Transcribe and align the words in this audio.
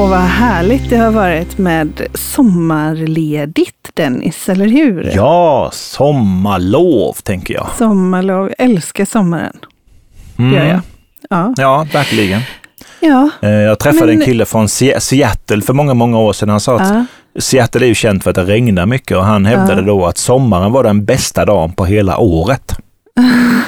Åh, 0.00 0.08
vad 0.10 0.18
härligt 0.20 0.90
det 0.90 0.96
har 0.96 1.10
varit 1.10 1.58
med 1.58 2.02
sommarledigt, 2.14 3.90
Dennis, 3.94 4.48
eller 4.48 4.66
hur? 4.68 5.12
Ja, 5.14 5.70
sommarlov 5.72 7.12
tänker 7.12 7.54
jag. 7.54 7.66
Sommarlov, 7.78 8.50
älskar 8.58 9.04
sommaren. 9.04 9.56
Mm. 10.38 10.54
Gör 10.54 10.64
jag. 10.66 10.80
Ja. 11.30 11.54
Ja, 11.56 11.86
verkligen. 11.92 12.40
ja. 13.00 13.30
Eh, 13.42 13.50
Jag 13.50 13.78
träffade 13.78 14.06
Men- 14.06 14.18
en 14.20 14.24
kille 14.24 14.44
från 14.44 14.68
Se- 14.68 15.00
Seattle 15.00 15.62
för 15.62 15.72
många, 15.72 15.94
många 15.94 16.18
år 16.18 16.32
sedan. 16.32 16.48
Han 16.48 16.60
sa 16.60 16.76
att 16.80 16.88
ja. 16.88 17.04
Seattle 17.40 17.84
är 17.86 17.88
ju 17.88 17.94
känt 17.94 18.22
för 18.24 18.30
att 18.30 18.36
det 18.36 18.44
regnar 18.44 18.86
mycket 18.86 19.16
och 19.16 19.24
han 19.24 19.46
hävdade 19.46 19.80
Ja. 19.80 19.86
då 19.86 20.06
att 20.06 20.18
sommaren 20.18 20.72
var 20.72 20.82
den 20.84 21.04
bästa 21.04 21.44
dagen 21.44 21.72
på 21.72 21.84
hela 21.84 22.18
året. 22.18 22.76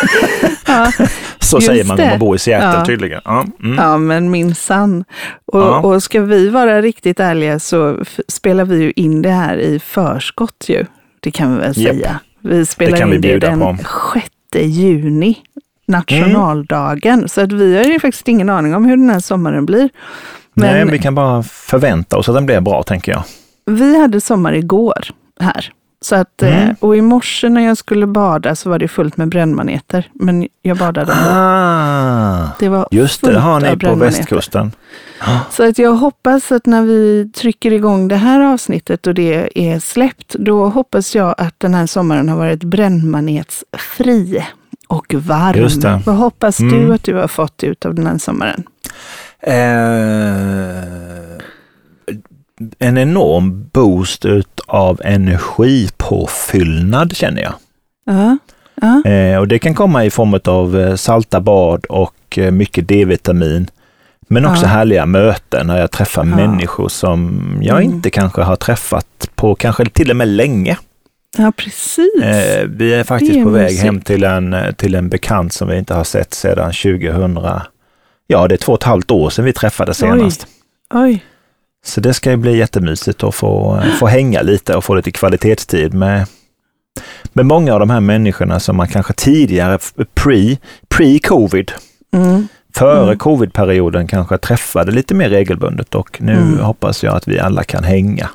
Ja. 0.66 0.92
Så 1.38 1.60
säger 1.60 1.84
man 1.84 2.00
om 2.00 2.08
man 2.08 2.18
bor 2.18 2.36
i 2.36 2.38
Seattle 2.38 2.78
Ja. 2.78 2.84
tydligen. 2.84 3.20
Ja, 3.24 3.44
mm. 3.62 3.76
Ja, 3.78 3.98
men 3.98 4.30
minsann. 4.30 5.04
Och, 5.46 5.60
Ja. 5.60 5.78
och 5.80 6.02
ska 6.02 6.20
vi 6.20 6.48
vara 6.48 6.82
riktigt 6.82 7.20
ärliga 7.20 7.58
så 7.58 7.98
spelar 8.28 8.64
vi 8.64 8.76
ju 8.82 8.92
in 8.96 9.22
det 9.22 9.30
här 9.30 9.56
i 9.56 9.78
förskott 9.78 10.64
ju. 10.68 10.84
Det 11.20 11.30
kan 11.30 11.54
vi 11.54 11.60
väl 11.60 11.74
säga. 11.74 12.20
Vi 12.40 12.66
spelar 12.66 12.98
kan 12.98 13.10
vi 13.10 13.16
in 13.16 13.22
det 13.22 13.38
den 13.38 13.58
på. 13.60 13.76
6 14.14 14.64
juni, 14.66 15.36
nationaldagen. 15.86 17.28
Så 17.28 17.40
att 17.40 17.52
vi 17.52 17.76
har 17.76 17.84
ju 17.84 18.00
faktiskt 18.00 18.28
ingen 18.28 18.48
aning 18.48 18.74
om 18.74 18.84
hur 18.84 18.96
den 18.96 19.10
här 19.10 19.20
sommaren 19.20 19.66
blir. 19.66 19.88
Men 20.54 20.72
Nej, 20.72 20.84
vi 20.92 20.98
kan 20.98 21.14
bara 21.14 21.42
förvänta 21.42 22.16
oss 22.16 22.28
att 22.28 22.34
den 22.34 22.46
blir 22.46 22.60
bra, 22.60 22.82
tänker 22.82 23.12
jag. 23.12 23.22
vi 23.66 24.00
hade 24.00 24.20
sommar 24.20 24.52
igår 24.52 25.04
här. 25.40 25.72
Så 26.06 26.14
att, 26.14 26.42
eh, 26.42 26.62
Mm. 26.62 26.76
Och 26.80 26.96
i 26.96 27.00
morse 27.00 27.48
när 27.48 27.60
jag 27.60 27.76
skulle 27.76 28.06
bada 28.06 28.54
så 28.54 28.70
var 28.70 28.78
det 28.78 28.88
fullt 28.88 29.16
med 29.16 29.28
brännmaneter. 29.28 30.08
Men 30.14 30.48
jag 30.62 30.76
badade 30.76 31.12
ändå. 31.12 31.30
Ah, 31.30 32.48
Det 32.58 32.68
var 32.68 32.88
just 32.90 33.20
det, 33.22 33.32
det 33.32 33.38
har 33.38 33.60
ni 33.60 33.76
på 33.76 33.94
västkusten. 33.94 34.72
Så 35.50 35.68
att 35.68 35.78
jag 35.78 35.92
hoppas 35.92 36.52
att 36.52 36.66
när 36.66 36.82
vi 36.82 37.30
trycker 37.36 37.72
igång 37.72 38.08
det 38.08 38.16
här 38.16 38.40
avsnittet 38.40 39.06
och 39.06 39.14
det 39.14 39.50
är 39.54 39.78
släppt, 39.78 40.34
då 40.38 40.68
hoppas 40.68 41.14
jag 41.14 41.34
att 41.38 41.54
den 41.60 41.74
här 41.74 41.86
sommaren 41.86 42.28
har 42.28 42.36
varit 42.36 42.64
brännmanetsfri 42.64 44.44
och 44.88 45.14
varm. 45.14 45.58
Just 45.58 45.82
det. 45.82 46.02
Vad 46.06 46.16
hoppas 46.16 46.60
Mm. 46.60 46.74
du 46.86 46.94
att 46.94 47.02
du 47.02 47.14
har 47.14 47.28
fått 47.28 47.64
ut 47.64 47.86
av 47.86 47.94
den 47.94 48.06
här 48.06 48.18
sommaren? 48.18 48.62
Eh, 49.40 49.54
en 52.78 52.98
enorm 52.98 53.68
boost 53.72 54.24
ut 54.24 54.55
av 54.66 55.00
energipåfyllnad 55.04 57.16
känner 57.16 57.42
jag. 57.42 57.52
Ja, 58.06 58.38
ja, 58.80 59.02
Eh, 59.10 59.38
och 59.38 59.48
det 59.48 59.58
kan 59.58 59.74
komma 59.74 60.04
i 60.04 60.10
form 60.10 60.40
av 60.44 60.78
eh, 60.80 60.94
salta 60.96 61.40
bad 61.40 61.84
och 61.84 62.38
eh, 62.38 62.50
mycket 62.50 62.88
D-vitamin. 62.88 63.70
Men 64.28 64.46
också 64.46 64.62
Ja. 64.62 64.68
härliga 64.68 65.06
möten 65.06 65.66
när 65.66 65.78
jag 65.80 65.90
träffar 65.90 66.26
Ja. 66.26 66.36
människor 66.36 66.88
som 66.88 67.40
jag 67.62 67.76
Mm. 67.82 67.94
inte 67.94 68.10
kanske 68.10 68.42
har 68.42 68.56
träffat 68.56 69.28
på 69.34 69.54
kanske 69.54 69.84
till 69.84 70.10
och 70.10 70.16
med 70.16 70.28
länge. 70.28 70.76
ja 71.38 71.52
precis. 71.56 72.22
Eh, 72.22 72.66
vi 72.68 72.94
är 72.94 73.04
faktiskt 73.04 73.36
är 73.36 73.42
på 73.44 73.50
väg 73.50 73.62
mysigt. 73.64 73.82
hem 73.82 74.00
till 74.00 74.24
en, 74.24 74.56
till 74.76 74.94
en 74.94 75.08
bekant 75.08 75.52
som 75.52 75.68
vi 75.68 75.78
inte 75.78 75.94
har 75.94 76.04
sett 76.04 76.34
sedan 76.34 76.72
2000. 76.72 77.38
Ja, 78.26 78.48
det 78.48 78.54
är 78.54 78.56
två 78.56 78.72
och 78.72 78.78
ett 78.78 78.84
halvt 78.84 79.10
år 79.10 79.30
sedan 79.30 79.44
vi 79.44 79.52
träffades 79.52 79.98
senast. 79.98 80.46
Oj, 80.94 81.24
Så 81.86 82.00
det 82.00 82.14
ska 82.14 82.30
ju 82.30 82.36
bli 82.36 82.56
jättemysigt 82.58 83.22
att 83.24 83.34
få, 83.34 83.76
eh, 83.84 83.92
få 83.98 84.06
hänga 84.06 84.42
lite 84.42 84.76
och 84.76 84.84
få 84.84 84.94
lite 84.94 85.10
kvalitetstid 85.10 85.94
med, 85.94 86.26
med 87.32 87.46
många 87.46 87.74
av 87.74 87.80
de 87.80 87.90
här 87.90 88.00
människorna 88.00 88.60
som 88.60 88.76
man 88.76 88.88
kanske 88.88 89.12
tidigare, 89.12 89.78
pre, 90.14 90.56
pre-covid, 90.88 91.70
mm. 92.14 92.48
före 92.74 93.02
Mm. 93.04 93.18
covid-perioden 93.18 94.06
kanske 94.06 94.38
träffade 94.38 94.92
lite 94.92 95.14
mer 95.14 95.28
regelbundet 95.28 95.94
och 95.94 96.16
nu 96.22 96.32
Mm. 96.32 96.58
hoppas 96.60 97.02
jag 97.04 97.14
att 97.16 97.28
vi 97.28 97.38
alla 97.38 97.64
kan 97.64 97.84
hänga. 97.84 98.28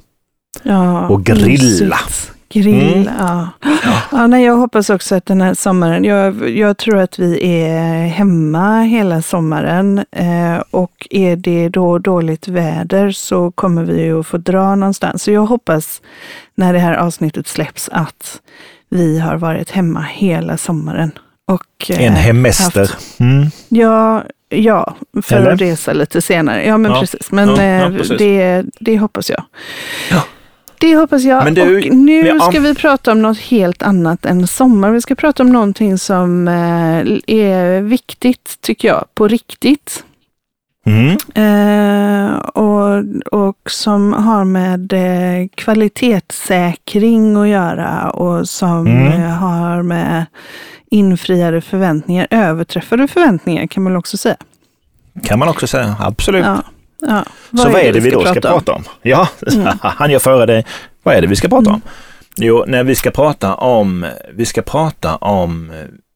ja, 0.64 1.08
Och 1.08 1.24
grilla. 1.26 1.48
mysigt. 1.48 2.32
Grilla, 2.54 2.92
Mm. 3.02 3.08
ja. 3.20 3.50
ja 4.12 4.28
nej, 4.28 4.46
jag 4.46 4.56
hoppas 4.56 4.90
också 4.90 5.16
att 5.16 5.26
den 5.26 5.42
här 5.42 5.54
sommaren, 5.54 6.04
jag, 6.04 6.50
jag 6.50 6.78
tror 6.78 6.98
att 6.98 7.20
vi 7.20 7.62
är 7.64 8.06
hemma 8.08 8.82
hela 8.82 9.22
sommaren 9.22 9.98
eh, 10.12 10.58
och 10.72 11.08
är 11.10 11.36
det 11.36 11.70
då 11.70 11.98
dåligt 12.00 12.48
väder 12.48 13.12
så 13.12 13.52
kommer 13.52 13.84
vi 13.84 14.12
att 14.12 14.28
få 14.28 14.38
dra 14.38 14.76
någonstans. 14.76 15.24
Så 15.24 15.32
jag 15.32 15.46
hoppas 15.46 16.02
när 16.56 16.74
det 16.74 16.80
här 16.80 16.94
avsnittet 16.94 17.48
släpps 17.48 17.90
att 17.92 18.42
vi 18.90 19.20
har 19.20 19.38
varit 19.38 19.72
hemma 19.72 20.02
hela 20.02 20.58
sommaren. 20.58 21.12
Och, 21.48 21.90
eh, 21.92 22.04
En 22.06 22.14
hemester. 22.14 22.80
haft- 22.80 23.20
Mm. 23.20 23.46
Ja, 23.70 24.24
ja, 24.50 24.96
för 25.22 25.36
Eller? 25.36 25.52
att 25.52 25.62
resa 25.62 25.94
lite 25.94 26.22
senare. 26.22 26.66
Ja, 26.66 26.78
men 26.78 26.92
Ja. 26.92 27.00
precis. 27.00 27.32
Men 27.32 27.50
Ja, 27.50 27.64
ja, 27.64 27.86
eh, 27.86 27.90
precis. 27.98 28.18
Det, 28.18 28.64
det 28.80 28.98
hoppas 28.98 29.30
jag. 29.30 29.44
Det 30.82 30.96
hoppas 30.96 31.24
jag. 31.24 31.44
Men 31.44 31.54
du, 31.54 31.90
och 31.90 31.96
nu 31.96 32.28
ja. 32.28 32.40
ska 32.40 32.60
vi 32.60 32.76
prata 32.76 33.12
om 33.12 33.22
något 33.22 33.40
helt 33.40 33.82
annat 33.82 34.26
än 34.26 34.48
sommar. 34.48 34.92
Vi 34.92 35.02
ska 35.02 35.16
prata 35.16 35.44
om 35.44 35.52
någonting 35.52 35.98
som 35.98 36.48
eh, 36.48 37.36
är 37.38 37.82
viktigt, 37.82 38.58
tycker 38.62 38.88
jag, 38.88 39.06
på 39.16 39.28
riktigt. 39.28 40.04
Mm. 40.86 41.18
Eh, 41.36 42.36
och, 42.38 43.04
och 43.32 43.72
som 43.72 44.14
har 44.14 44.44
med 44.46 44.94
eh, 44.94 45.48
kvalitetssäkring 45.56 47.36
att 47.38 47.48
göra 47.48 48.10
och 48.10 48.50
som 48.50 48.88
Mm. 48.88 49.22
eh, 49.22 49.30
har 49.30 49.84
med 49.84 50.26
infriade 50.92 51.62
förväntningar, 51.62 52.28
överträffade 52.30 53.08
förväntningar 53.08 53.68
kan 53.68 53.84
man 53.84 53.96
också 53.96 54.18
säga. 54.18 54.36
Kan 55.24 55.40
man 55.40 55.50
också 55.50 55.68
säga, 55.68 55.96
absolut. 56.00 56.46
Ja, 56.46 56.64
ja. 57.02 57.24
Så 57.58 57.70
vad 57.70 57.82
är 57.82 57.94
det 57.94 58.00
vi 58.00 58.10
då 58.12 58.26
ska 58.26 58.42
prata 58.42 58.74
om? 58.74 58.84
Ja, 59.02 59.28
Mm. 59.54 59.68
han 59.82 60.12
gör 60.12 60.20
före 60.20 60.46
dig. 60.46 60.66
Vad 61.04 61.16
är 61.16 61.22
det 61.22 61.28
vi 61.28 61.36
ska 61.36 61.48
prata 61.50 61.70
om? 61.70 61.82
Jo, 62.36 62.64
när 62.68 62.84
vi 62.84 62.96
ska 62.96 63.12
prata 63.12 63.56
om, 63.56 64.06
vi 64.34 64.46
ska 64.46 64.62
prata 64.62 65.16
om 65.16 65.72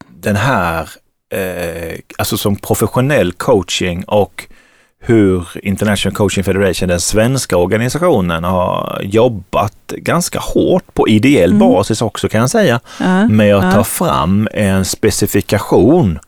den 0.09 0.35
här, 0.35 0.89
eh, 1.33 1.97
alltså 2.17 2.37
som 2.37 2.55
professionell 2.55 3.31
coaching 3.31 4.03
och 4.03 4.45
hur 5.01 5.47
International 5.63 6.15
Coaching 6.15 6.43
Federation, 6.43 6.89
den 6.89 6.99
svenska 6.99 7.57
organisationen, 7.57 8.43
har 8.43 8.99
jobbat 9.03 9.73
ganska 9.87 10.39
hårt 10.39 10.93
på 10.93 11.07
ideell 11.07 11.49
Mm. 11.51 11.59
basis 11.59 12.01
också 12.01 12.29
kan 12.29 12.39
jag 12.41 12.49
säga, 12.49 12.79
Ja, 12.99 13.27
med 13.27 13.55
att 13.55 13.63
ja. 13.63 13.71
ta 13.71 13.83
fram 13.83 14.47
en 14.53 14.85
specifikation 14.85 16.19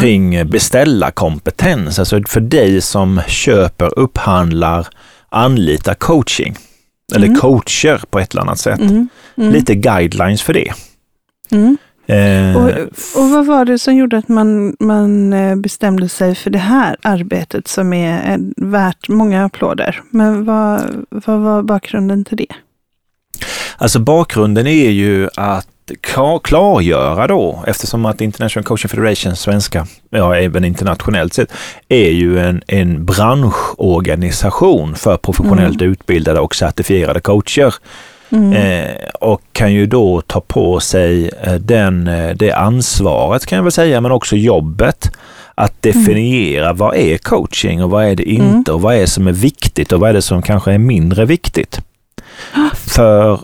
Kring 0.00 0.48
beställarkompetens, 0.50 1.98
alltså 1.98 2.20
för 2.28 2.40
dig 2.40 2.80
som 2.80 3.20
köper, 3.26 3.98
upphandlar, 3.98 4.86
anlitar 5.28 5.94
coaching 5.94 6.56
eller 7.14 7.26
Mm. 7.26 7.40
coacher 7.40 8.00
på 8.10 8.18
ett 8.18 8.32
eller 8.32 8.42
annat 8.42 8.58
sätt. 8.58 8.80
Mm, 8.80 9.08
mm, 9.36 9.52
Lite 9.52 9.74
guidelines 9.74 10.42
för 10.42 10.52
det. 10.52 10.72
mm. 11.50 11.76
Eh, 12.06 12.56
Och, 12.56 12.70
och 13.22 13.30
vad 13.30 13.46
var 13.46 13.64
det 13.64 13.78
som 13.78 13.96
gjorde 13.96 14.18
att 14.18 14.28
man, 14.28 14.76
man 14.80 15.32
eh, 15.32 15.56
bestämde 15.56 16.08
sig 16.08 16.34
för 16.34 16.50
det 16.50 16.58
här 16.58 16.96
arbetet 17.02 17.68
som 17.68 17.92
är 17.92 18.32
eh, 18.32 18.38
värt 18.56 19.08
många 19.08 19.44
applåder? 19.44 20.02
Men 20.10 20.44
vad, 20.44 20.80
vad 21.10 21.40
var 21.40 21.62
bakgrunden 21.62 22.24
till 22.24 22.36
det? 22.36 22.46
Alltså 23.78 23.98
bakgrunden 23.98 24.66
är 24.66 24.90
ju 24.90 25.28
att 25.36 25.68
klargöra 26.42 27.26
då, 27.26 27.64
eftersom 27.66 28.06
att 28.06 28.20
International 28.20 28.64
Coaching 28.64 28.88
Federation, 28.88 29.36
svenska, 29.36 29.86
ja 30.10 30.36
även 30.36 30.64
internationellt 30.64 31.34
sett, 31.34 31.52
är 31.88 32.10
ju 32.10 32.38
en, 32.38 32.62
en 32.66 33.04
branschorganisation 33.04 34.94
för 34.94 35.16
professionellt 35.16 35.82
utbildade 35.82 36.40
och 36.40 36.54
certifierade 36.54 37.20
coacher. 37.20 37.74
Mm. 38.30 38.52
Eh, 38.52 39.08
och 39.20 39.42
kan 39.52 39.72
ju 39.72 39.86
då 39.86 40.20
ta 40.20 40.40
på 40.40 40.80
sig 40.80 41.30
eh, 41.42 41.54
den, 41.54 42.08
eh, 42.08 42.36
det 42.36 42.52
ansvaret 42.52 43.46
kan 43.46 43.56
jag 43.56 43.62
väl 43.62 43.72
säga, 43.72 44.00
men 44.00 44.12
också 44.12 44.36
jobbet 44.36 45.10
att 45.54 45.82
definiera 45.82 46.72
vad 46.72 46.96
är 46.96 47.18
coaching 47.18 47.84
och 47.84 47.90
vad 47.90 48.04
är 48.04 48.16
det 48.16 48.22
inte 48.22 48.72
och 48.72 48.80
vad 48.80 48.94
är 48.94 49.00
det 49.00 49.06
som 49.06 49.26
är 49.26 49.32
viktigt 49.32 49.92
och 49.92 50.00
vad 50.00 50.10
är 50.10 50.14
det 50.14 50.22
som 50.22 50.42
kanske 50.42 50.72
är 50.72 50.78
mindre 50.78 51.24
viktigt. 51.24 51.80
För 52.74 53.40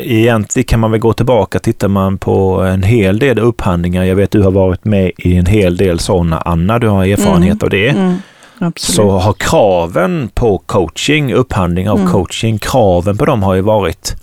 egentligen 0.00 0.64
kan 0.66 0.80
man 0.80 0.90
väl 0.90 1.00
gå 1.00 1.12
tillbaka, 1.12 1.58
tittar 1.58 1.88
man 1.88 2.18
på 2.18 2.60
en 2.62 2.82
hel 2.82 3.18
del 3.18 3.38
upphandlingar, 3.38 4.04
jag 4.04 4.16
vet 4.16 4.30
du 4.30 4.42
har 4.42 4.50
varit 4.50 4.84
med 4.84 5.12
i 5.18 5.36
en 5.36 5.46
hel 5.46 5.76
del 5.76 5.98
sådana, 5.98 6.38
Anna, 6.40 6.78
du 6.78 6.88
har 6.88 7.04
erfarenhet 7.06 7.62
av 7.62 7.70
det. 7.70 7.88
Mm, 7.88 8.14
absolut. 8.58 8.96
så 8.96 9.10
har 9.10 9.32
kraven 9.32 10.30
på 10.34 10.58
coaching, 10.58 11.32
upphandling 11.32 11.90
av 11.90 11.98
Mm. 11.98 12.12
coaching, 12.12 12.58
kraven 12.58 13.16
på 13.18 13.24
dem 13.24 13.42
har 13.42 13.54
ju 13.54 13.60
varit 13.60 14.16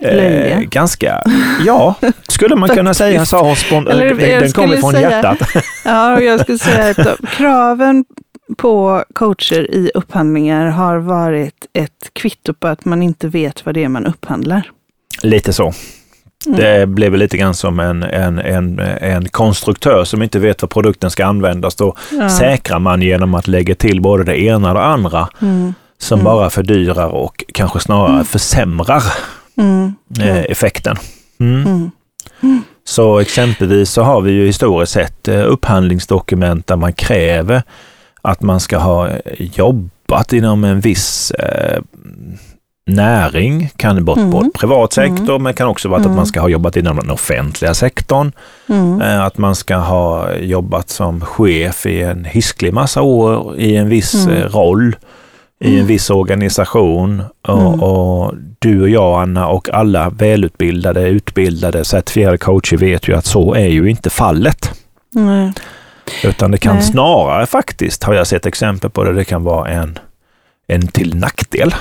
eh, 0.00 0.58
ganska, 0.60 1.22
ja, 1.66 1.94
skulle 2.28 2.56
man 2.56 2.68
kunna 2.76 2.94
säga, 2.94 3.26
sa 3.26 3.42
hon 3.42 3.54
spon- 3.56 3.90
Eller, 3.90 4.14
den, 4.40 4.52
kommer 4.52 4.76
från 4.76 4.92
säga- 4.92 5.10
hjärtat. 5.10 5.48
Ja, 5.84 6.20
jag 6.20 6.40
skulle 6.40 6.58
säga 6.58 6.90
att 6.96 7.30
kraven 7.30 8.04
på 8.56 9.04
coacher 9.14 9.70
i 9.70 9.90
upphandlingar 9.94 10.66
har 10.66 10.96
varit 10.96 11.66
ett 11.72 12.10
kvitto 12.12 12.54
på 12.54 12.68
att 12.68 12.84
man 12.84 13.02
inte 13.02 13.28
vet 13.28 13.66
vad 13.66 13.74
det 13.74 13.84
är 13.84 13.88
man 13.88 14.06
upphandlar. 14.06 14.70
Lite 15.22 15.52
så. 15.52 15.72
Mm. 16.46 16.60
Det 16.60 16.86
blev 16.86 17.14
lite 17.16 17.36
grann 17.36 17.54
som 17.54 17.80
en, 17.80 18.02
en, 18.02 18.38
en, 18.38 18.78
en 19.00 19.28
konstruktör 19.28 20.04
som 20.04 20.22
inte 20.22 20.38
vet 20.38 20.62
vad 20.62 20.70
produkten 20.70 21.10
ska 21.10 21.26
användas. 21.26 21.74
Då 21.74 21.96
ja. 22.10 22.28
säkrar 22.28 22.78
man 22.78 23.02
genom 23.02 23.34
att 23.34 23.46
lägga 23.46 23.74
till 23.74 24.00
både 24.00 24.24
det 24.24 24.42
ena 24.42 24.68
och 24.68 24.74
det 24.74 24.84
andra 24.84 25.28
mm. 25.42 25.74
som 25.98 26.20
mm. 26.20 26.24
bara 26.24 26.50
fördyrar 26.50 27.08
och 27.08 27.44
kanske 27.54 27.80
snarare 27.80 28.12
mm. 28.12 28.24
försämrar 28.24 29.02
mm. 29.56 29.94
eh, 30.20 30.38
effekten. 30.38 30.96
Mm. 31.40 31.90
Så 32.84 33.18
exempelvis 33.18 33.90
så 33.90 34.02
har 34.02 34.20
vi 34.20 34.32
ju 34.32 34.46
historiskt 34.46 34.92
sett 34.92 35.28
eh, 35.28 35.52
upphandlingsdokument 35.52 36.66
där 36.66 36.76
man 36.76 36.92
kräver 36.92 37.62
att 38.24 38.42
man 38.42 38.60
ska 38.60 38.78
ha 38.78 39.08
jobbat 39.38 40.32
inom 40.32 40.64
en 40.64 40.80
viss 40.80 41.30
eh, 41.30 41.82
näring, 42.86 43.70
kan 43.76 44.04
vara 44.04 44.20
mm. 44.20 44.50
privat 44.54 44.96
mm. 44.96 45.16
sektor, 45.16 45.34
mm. 45.34 45.42
men 45.42 45.54
kan 45.54 45.68
också 45.68 45.88
vara 45.88 46.00
mm. 46.00 46.10
att 46.10 46.16
man 46.16 46.26
ska 46.26 46.40
ha 46.40 46.48
jobbat 46.48 46.76
inom 46.76 46.96
den 46.96 47.10
offentliga 47.10 47.74
sektorn. 47.74 48.32
Mm. 48.68 49.00
Eh, 49.00 49.22
att 49.22 49.38
man 49.38 49.54
ska 49.54 49.76
ha 49.76 50.34
jobbat 50.34 50.90
som 50.90 51.20
chef 51.20 51.86
i 51.86 52.02
en 52.02 52.24
hisklig 52.24 52.74
massa 52.74 53.02
år 53.02 53.56
i 53.58 53.76
en 53.76 53.88
viss 53.88 54.14
mm. 54.14 54.36
Eh, 54.36 54.48
roll, 54.48 54.96
i 55.60 55.80
en 55.80 55.86
viss 55.86 56.10
organisation. 56.10 57.22
Och, 57.48 57.82
och, 57.82 58.34
du 58.58 58.82
och 58.82 58.88
jag, 58.88 59.22
Anna, 59.22 59.48
och 59.48 59.68
alla 59.70 60.10
välutbildade, 60.10 61.08
utbildade, 61.08 61.84
certifierade 61.84 62.38
coacher 62.38 62.76
vet 62.76 63.08
ju 63.08 63.16
att 63.16 63.26
så 63.26 63.54
är 63.54 63.68
ju 63.68 63.90
inte 63.90 64.10
fallet. 64.10 64.70
Utan 66.24 66.50
det 66.50 66.58
kan 66.58 66.76
Nej. 66.76 66.84
snarare 66.84 67.46
faktiskt, 67.46 68.02
har 68.02 68.14
jag 68.14 68.26
sett 68.26 68.46
exempel 68.46 68.90
på 68.90 69.04
det, 69.04 69.12
det 69.12 69.24
kan 69.24 69.44
vara 69.44 69.68
en, 69.68 69.98
en 70.66 70.86
till 70.86 71.16
nackdel. 71.16 71.74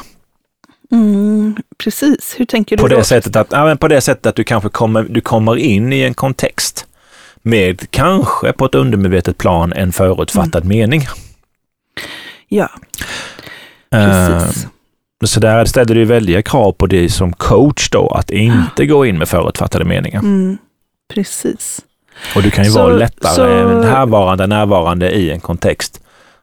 Mm, 0.91 1.55
precis, 1.77 2.35
hur 2.37 2.45
tänker 2.45 2.77
du 2.77 2.83
på 2.83 2.87
då? 2.87 2.97
Det 2.97 3.03
sättet 3.03 3.35
att, 3.35 3.47
ja, 3.51 3.75
på 3.75 3.87
det 3.87 4.01
sättet 4.01 4.25
att 4.25 4.35
du 4.35 4.43
kanske 4.43 4.69
kommer, 4.69 5.03
du 5.03 5.21
kommer 5.21 5.57
in 5.57 5.93
i 5.93 6.01
en 6.01 6.13
kontext 6.13 6.87
med 7.41 7.91
kanske 7.91 8.53
på 8.53 8.65
ett 8.65 8.75
undermedvetet 8.75 9.37
plan 9.37 9.73
en 9.73 9.91
förutfattad 9.91 10.63
mm. 10.63 10.77
mening. 10.77 11.07
Ja, 12.47 12.69
precis. 13.89 14.63
Uh, 14.63 14.69
så 15.25 15.39
där 15.39 15.65
ställer 15.65 15.95
du 15.95 16.05
väldiga 16.05 16.41
krav 16.41 16.71
på 16.71 16.87
dig 16.87 17.09
som 17.09 17.33
coach 17.33 17.89
då, 17.89 18.09
att 18.09 18.31
inte 18.31 18.85
gå 18.85 19.05
in 19.05 19.17
med 19.17 19.29
förutfattade 19.29 19.85
meningar. 19.85 20.19
Mm, 20.19 20.57
precis. 21.13 21.81
Och 22.35 22.43
du 22.43 22.51
kan 22.51 22.63
ju 22.63 22.71
så, 22.71 22.83
vara 22.83 22.93
lättare 22.93 23.33
så... 23.33 23.67
närvarande, 23.67 24.47
närvarande 24.47 25.11
i 25.11 25.31
en 25.31 25.39
kontext 25.39 25.99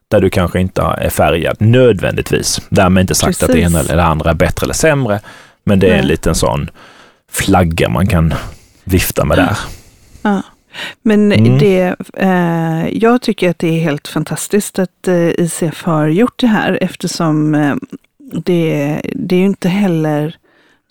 där 0.08 0.20
du 0.20 0.30
kanske 0.30 0.60
inte 0.60 0.82
är 0.82 1.10
färgad 1.10 1.56
nödvändigtvis. 1.58 2.60
Därmed 2.68 3.00
inte 3.00 3.14
sagt 3.14 3.26
Precis. 3.26 3.42
att 3.42 3.52
det 3.52 3.60
ena 3.60 3.80
eller 3.80 3.96
det 3.96 4.04
andra 4.04 4.30
är 4.30 4.34
bättre 4.34 4.64
eller 4.64 4.74
sämre. 4.74 5.20
Men 5.64 5.78
det 5.78 5.90
är 5.90 5.98
en 5.98 6.06
liten 6.06 6.34
sån 6.34 6.70
flagga 7.30 7.88
man 7.88 8.06
kan 8.06 8.34
vifta 8.84 9.24
med 9.24 9.38
där. 9.38 9.58
Ja. 10.22 10.42
Men 11.02 11.32
mm. 11.32 11.58
det, 11.58 11.96
eh, 12.16 12.88
jag 12.88 13.22
tycker 13.22 13.50
att 13.50 13.58
det 13.58 13.68
är 13.68 13.80
helt 13.80 14.08
fantastiskt 14.08 14.78
att 14.78 15.08
eh, 15.08 15.28
ICF 15.28 15.82
har 15.82 16.08
gjort 16.08 16.38
det 16.40 16.46
här 16.46 16.78
eftersom 16.80 17.54
eh, 17.54 17.74
det, 18.44 19.00
det 19.14 19.34
är 19.34 19.40
ju 19.40 19.46
inte 19.46 19.68
heller 19.68 20.36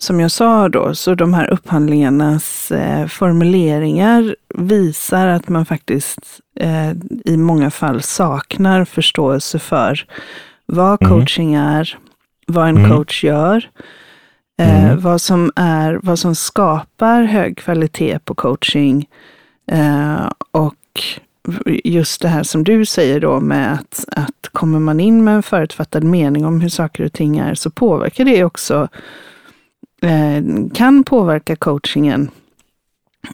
som 0.02 0.20
jag 0.20 0.30
sa 0.30 0.68
då, 0.68 0.94
så 0.94 1.14
de 1.14 1.34
här 1.34 1.50
upphandlingarnas 1.50 2.70
eh, 2.70 3.06
formuleringar 3.06 4.36
visar 4.54 5.26
att 5.26 5.48
man 5.48 5.66
faktiskt 5.66 6.40
eh, 6.60 6.90
i 7.24 7.36
många 7.36 7.70
fall 7.70 8.02
saknar 8.02 8.84
förståelse 8.84 9.58
för 9.58 10.04
vad 10.66 11.02
mm. 11.02 11.18
coaching 11.18 11.54
är, 11.54 11.98
vad 12.46 12.68
en 12.68 12.76
mm. 12.76 12.90
coach 12.90 13.24
gör, 13.24 13.70
eh, 14.60 14.84
mm. 14.84 15.00
vad, 15.00 15.20
som 15.20 15.52
är, 15.56 16.00
vad 16.02 16.18
som 16.18 16.34
skapar 16.34 17.22
hög 17.22 17.58
kvalitet 17.58 18.18
på 18.18 18.34
coaching 18.34 19.08
eh, 19.70 20.30
och 20.50 20.74
just 21.84 22.22
det 22.22 22.28
här 22.28 22.42
som 22.42 22.64
du 22.64 22.84
säger 22.84 23.20
då 23.20 23.40
med 23.40 23.72
att, 23.72 24.04
att 24.16 24.48
kommer 24.52 24.78
man 24.78 25.00
in 25.00 25.24
med 25.24 25.34
en 25.34 25.42
förutfattad 25.42 26.04
mening 26.04 26.46
om 26.46 26.60
hur 26.60 26.68
saker 26.68 27.04
och 27.04 27.12
ting 27.12 27.38
är 27.38 27.54
så 27.54 27.70
påverkar 27.70 28.24
det 28.24 28.44
också 28.44 28.88
kan 30.74 31.04
påverka 31.04 31.56
coachingen 31.56 32.30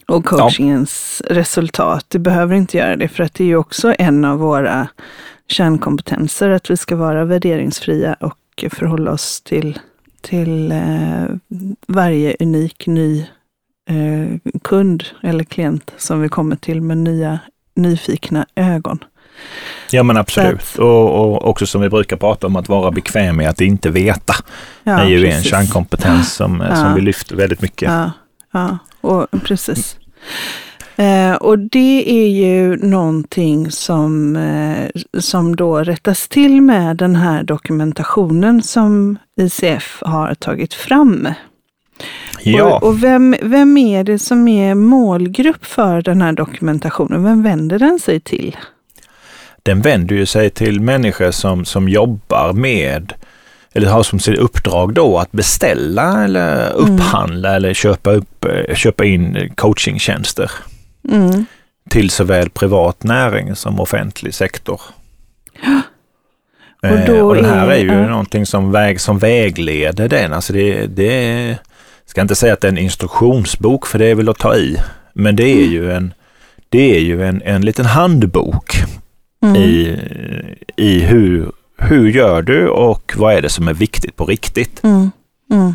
och 0.05 0.25
coachingens 0.25 1.21
ja. 1.29 1.35
resultat. 1.35 2.05
Det 2.07 2.19
behöver 2.19 2.55
inte 2.55 2.77
göra 2.77 2.95
det, 2.95 3.07
för 3.07 3.23
att 3.23 3.33
det 3.33 3.43
är 3.43 3.47
ju 3.47 3.55
också 3.55 3.95
en 3.99 4.25
av 4.25 4.39
våra 4.39 4.87
kärnkompetenser, 5.47 6.49
att 6.49 6.69
vi 6.69 6.77
ska 6.77 6.95
vara 6.95 7.25
värderingsfria 7.25 8.13
och 8.13 8.65
förhålla 8.71 9.11
oss 9.11 9.41
till, 9.41 9.79
till 10.21 10.71
eh, 10.71 11.25
varje 11.87 12.35
unik 12.39 12.87
ny 12.87 13.27
eh, 13.89 14.51
kund 14.63 15.03
eller 15.23 15.43
klient 15.43 15.93
som 15.97 16.21
vi 16.21 16.29
kommer 16.29 16.55
till 16.55 16.81
med 16.81 16.97
nya 16.97 17.39
nyfikna 17.75 18.45
ögon. 18.55 18.99
Ja 19.91 20.03
men 20.03 20.17
absolut. 20.17 20.55
Att, 20.55 20.79
och, 20.79 21.19
och, 21.19 21.47
också 21.47 21.65
som 21.65 21.81
vi 21.81 21.89
brukar 21.89 22.17
prata 22.17 22.47
om 22.47 22.55
att 22.55 22.69
vara 22.69 22.91
bekväm 22.91 23.37
med 23.37 23.49
att 23.49 23.61
inte 23.61 23.89
veta. 23.89 24.33
Ja, 24.83 24.99
är 24.99 25.05
ju 25.05 25.23
precis. 25.23 25.37
en 25.37 25.43
kärnkompetens 25.43 26.33
som, 26.33 26.63
ja. 26.69 26.75
som 26.75 26.93
vi 26.93 27.01
lyfter 27.01 27.35
väldigt 27.35 27.61
mycket. 27.61 27.89
Ja, 27.89 28.11
ja. 28.51 28.77
Och, 29.01 29.27
precis. 29.43 29.97
Eh, 30.97 31.33
och 31.33 31.59
det 31.59 32.03
är 32.09 32.29
ju 32.29 32.77
någonting 32.77 33.71
som, 33.71 34.35
eh, 34.35 35.01
som 35.19 35.55
då 35.55 35.77
rättas 35.77 36.27
till 36.27 36.61
med 36.61 36.97
den 36.97 37.15
här 37.15 37.43
dokumentationen 37.43 38.63
som 38.63 39.17
ICF 39.41 40.01
har 40.05 40.33
tagit 40.33 40.73
fram. 40.73 41.27
Ja. 42.41 42.63
Och, 42.63 42.83
och 42.83 43.03
vem, 43.03 43.35
vem 43.41 43.77
är 43.77 44.03
det 44.03 44.19
som 44.19 44.47
är 44.47 44.75
målgrupp 44.75 45.65
för 45.65 46.01
den 46.01 46.21
här 46.21 46.33
dokumentationen? 46.33 47.23
Vem 47.23 47.43
vänder 47.43 47.79
den 47.79 47.99
sig 47.99 48.19
till? 48.19 48.57
Den 49.67 49.81
vänder 49.81 50.15
ju 50.15 50.25
sig 50.25 50.49
till 50.49 50.81
människor 50.81 51.31
som, 51.31 51.65
som 51.65 51.89
jobbar 51.89 52.53
med 52.53 53.13
eller 53.73 53.89
har 53.89 54.03
som 54.03 54.19
sitt 54.19 54.37
uppdrag 54.37 54.93
då 54.93 55.17
att 55.17 55.31
beställa 55.31 56.23
eller 56.23 56.71
mm. 56.71 56.77
upphandla 56.77 57.49
mm. 57.49 57.55
eller 57.55 57.73
köpa, 57.73 58.11
upp, 58.11 58.45
eh, 58.45 58.75
köpa 58.75 59.05
in 59.05 59.53
coachingtjänster 59.55 60.51
mm. 61.09 61.45
till 61.89 62.09
såväl 62.09 62.49
privat 62.49 63.03
näring 63.03 63.55
som 63.55 63.79
offentlig 63.79 64.33
sektor. 64.33 64.81
Och, 66.81 66.89
eh, 66.89 67.25
och 67.25 67.35
det 67.35 67.47
här 67.47 67.67
är 67.67 67.77
ju 67.77 67.93
ja. 67.93 68.07
någonting 68.07 68.45
som, 68.45 68.71
väg, 68.71 69.01
som 69.01 69.19
vägleder 69.19 70.09
den. 70.09 70.33
Alltså 70.33 70.53
det, 70.53 70.85
det 70.87 71.57
ska 72.05 72.21
inte 72.21 72.35
säga 72.35 72.53
att 72.53 72.61
det 72.61 72.67
är 72.67 72.71
en 72.71 72.77
instruktionsbok 72.77 73.87
för 73.87 73.99
det 73.99 74.05
är 74.05 74.15
väl 74.15 74.29
att 74.29 74.39
ta 74.39 74.55
i, 74.55 74.77
men 75.13 75.35
det 75.35 75.43
är 75.43 75.63
mm. 75.63 75.71
ju 75.71 75.91
en, 75.91 76.13
det 76.69 76.95
är 76.95 76.99
ju 76.99 77.25
en, 77.25 77.41
en 77.41 77.65
liten 77.65 77.85
handbok 77.85 78.83
mm. 79.47 79.61
i, 79.61 79.99
i 80.75 80.99
hur, 80.99 81.51
hur 81.77 82.09
gör 82.09 82.41
du 82.41 82.67
och 82.67 83.13
vad 83.17 83.33
är 83.33 83.41
det 83.41 83.49
som 83.49 83.67
är 83.67 83.73
viktigt 83.73 84.15
på 84.15 84.25
riktigt. 84.25 84.83
Mm. 84.83 85.11
Mm. 85.51 85.73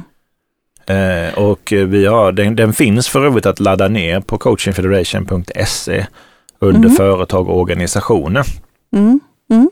Eh, 0.87 1.35
och 1.39 1.73
vi 1.73 2.07
har, 2.07 2.33
den, 2.33 2.57
den, 2.57 2.73
finns 2.73 3.09
för 3.09 3.27
övrigt 3.27 3.47
att 3.47 3.61
ladda 3.61 3.89
ner 3.89 4.21
på 4.21 4.39
coachingfederation.se 4.39 6.07
under 6.59 6.89
mm. 6.89 6.97
företag 6.97 7.49
och 7.49 7.61
organisationer. 7.61 8.45
Mm. 8.97 9.21
Mm. 9.51 9.71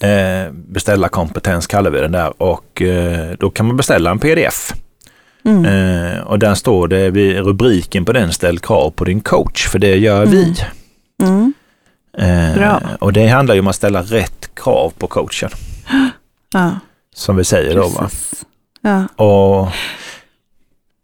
Eh, 0.00 0.52
beställa 0.52 1.08
kompetens 1.08 1.66
kallar 1.66 1.90
vi 1.90 2.00
den 2.00 2.12
där 2.12 2.42
och 2.42 2.82
eh, 2.82 3.30
då 3.38 3.50
kan 3.50 3.66
man 3.66 3.76
beställa 3.76 4.10
en 4.10 4.18
pdf. 4.18 4.72
Mm. 5.44 5.64
Eh, 5.64 6.20
och 6.20 6.38
där 6.38 6.54
står 6.54 6.88
det 6.88 7.10
vid 7.10 7.36
rubriken 7.36 8.04
på 8.04 8.12
den 8.12 8.32
ställ 8.32 8.58
krav 8.58 8.90
på 8.90 9.04
din 9.04 9.20
coach, 9.20 9.68
för 9.68 9.78
det 9.78 9.96
gör 9.96 10.26
vi. 10.26 10.54
Mm. 11.22 11.52
Eh, 12.18 12.94
och 12.98 13.12
det 13.12 13.28
handlar 13.28 13.54
ju 13.54 13.60
om 13.60 13.66
att 13.66 13.76
ställa 13.76 14.02
rätt 14.02 14.54
krav 14.54 14.92
på 14.98 15.06
coachen. 15.06 15.50
Ja. 16.52 16.70
Som 17.14 17.36
vi 17.36 17.44
säger 17.44 17.74
då. 17.74 17.88
Va? 17.88 18.10
Ja. 18.82 19.24
Och 19.24 19.68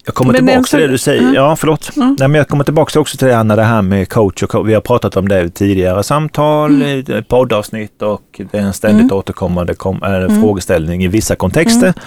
jag 0.05 0.15
kommer 0.15 0.33
men 0.33 0.47
tillbaka 0.47 0.63
till 0.63 0.79
det 0.79 0.87
du 0.87 0.99
säger. 0.99 1.23
Mm. 1.23 1.35
Ja, 1.35 1.57
förlåt. 1.57 1.97
Mm. 1.97 2.17
Nej, 2.19 2.29
men 2.29 2.39
jag 2.39 2.49
kommer 2.49 2.65
tillbaka 2.65 3.01
också 3.01 3.17
till 3.17 3.29
det 3.29 3.39
Anna, 3.39 3.57
det 3.57 3.63
här 3.63 3.83
med 3.83 4.09
coach 4.09 4.43
och 4.43 4.51
coach. 4.51 4.67
Vi 4.67 4.75
har 4.75 4.81
pratat 4.81 5.17
om 5.17 5.29
det 5.29 5.43
i 5.43 5.51
tidigare 5.51 6.03
samtal, 6.03 6.83
mm. 6.83 7.25
poddavsnitt 7.25 8.03
och 8.03 8.41
det 8.51 8.59
är 8.59 8.63
en 8.63 8.73
ständigt 8.73 9.03
mm. 9.03 9.17
återkommande 9.17 9.75
kom, 9.75 10.03
äh, 10.03 10.15
mm. 10.15 10.43
frågeställning 10.43 11.05
i 11.05 11.09
vissa 11.09 11.37
kontexter. 11.37 11.87
Mm. 11.87 12.01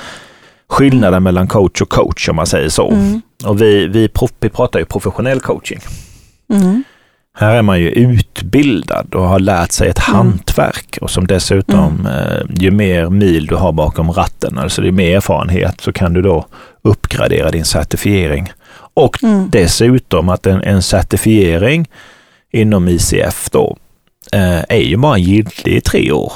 Skillnaden 0.69 1.23
mellan 1.23 1.47
coach 1.47 1.81
och 1.81 1.89
coach 1.89 2.29
om 2.29 2.35
man 2.35 2.47
säger 2.47 2.69
så. 2.69 2.91
Mm. 2.91 3.21
Och 3.45 3.61
vi, 3.61 3.87
vi, 3.87 4.09
vi 4.39 4.49
pratar 4.49 4.79
ju 4.79 4.85
professionell 4.85 5.39
coaching. 5.39 5.79
Här 7.39 7.55
är 7.55 7.61
man 7.61 7.79
ju 7.79 7.89
utbildad 7.89 9.15
och 9.15 9.23
har 9.23 9.39
lärt 9.39 9.71
sig 9.71 9.89
ett 9.89 10.07
mm. 10.07 10.15
hantverk 10.17 10.97
och 11.01 11.11
som 11.11 11.27
dessutom, 11.27 11.99
mm. 11.99 12.05
eh, 12.05 12.41
ju 12.59 12.71
mer 12.71 13.09
mil 13.09 13.45
du 13.45 13.55
har 13.55 13.71
bakom 13.71 14.11
ratten, 14.11 14.57
alltså 14.57 14.83
är 14.83 14.91
mer 14.91 15.15
erfarenhet, 15.15 15.81
så 15.81 15.93
kan 15.93 16.13
du 16.13 16.21
då 16.21 16.45
uppgradera 16.81 17.51
din 17.51 17.65
certifiering. 17.65 18.51
Och 18.93 19.23
mm. 19.23 19.49
dessutom 19.49 20.29
att 20.29 20.45
en, 20.45 20.63
en 20.63 20.81
certifiering 20.81 21.87
inom 22.51 22.87
ICF 22.87 23.49
då 23.51 23.77
eh, 24.33 24.63
är 24.69 24.81
ju 24.81 24.97
bara 24.97 25.17
giltig 25.17 25.73
i 25.73 25.81
tre 25.81 26.11
år. 26.11 26.33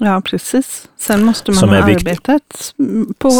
Ja, 0.00 0.22
precis. 0.24 0.88
Sen 0.98 1.24
måste 1.24 1.52
man 1.52 1.68
ha 1.68 1.76
arbetat 1.76 2.74
på 3.18 3.30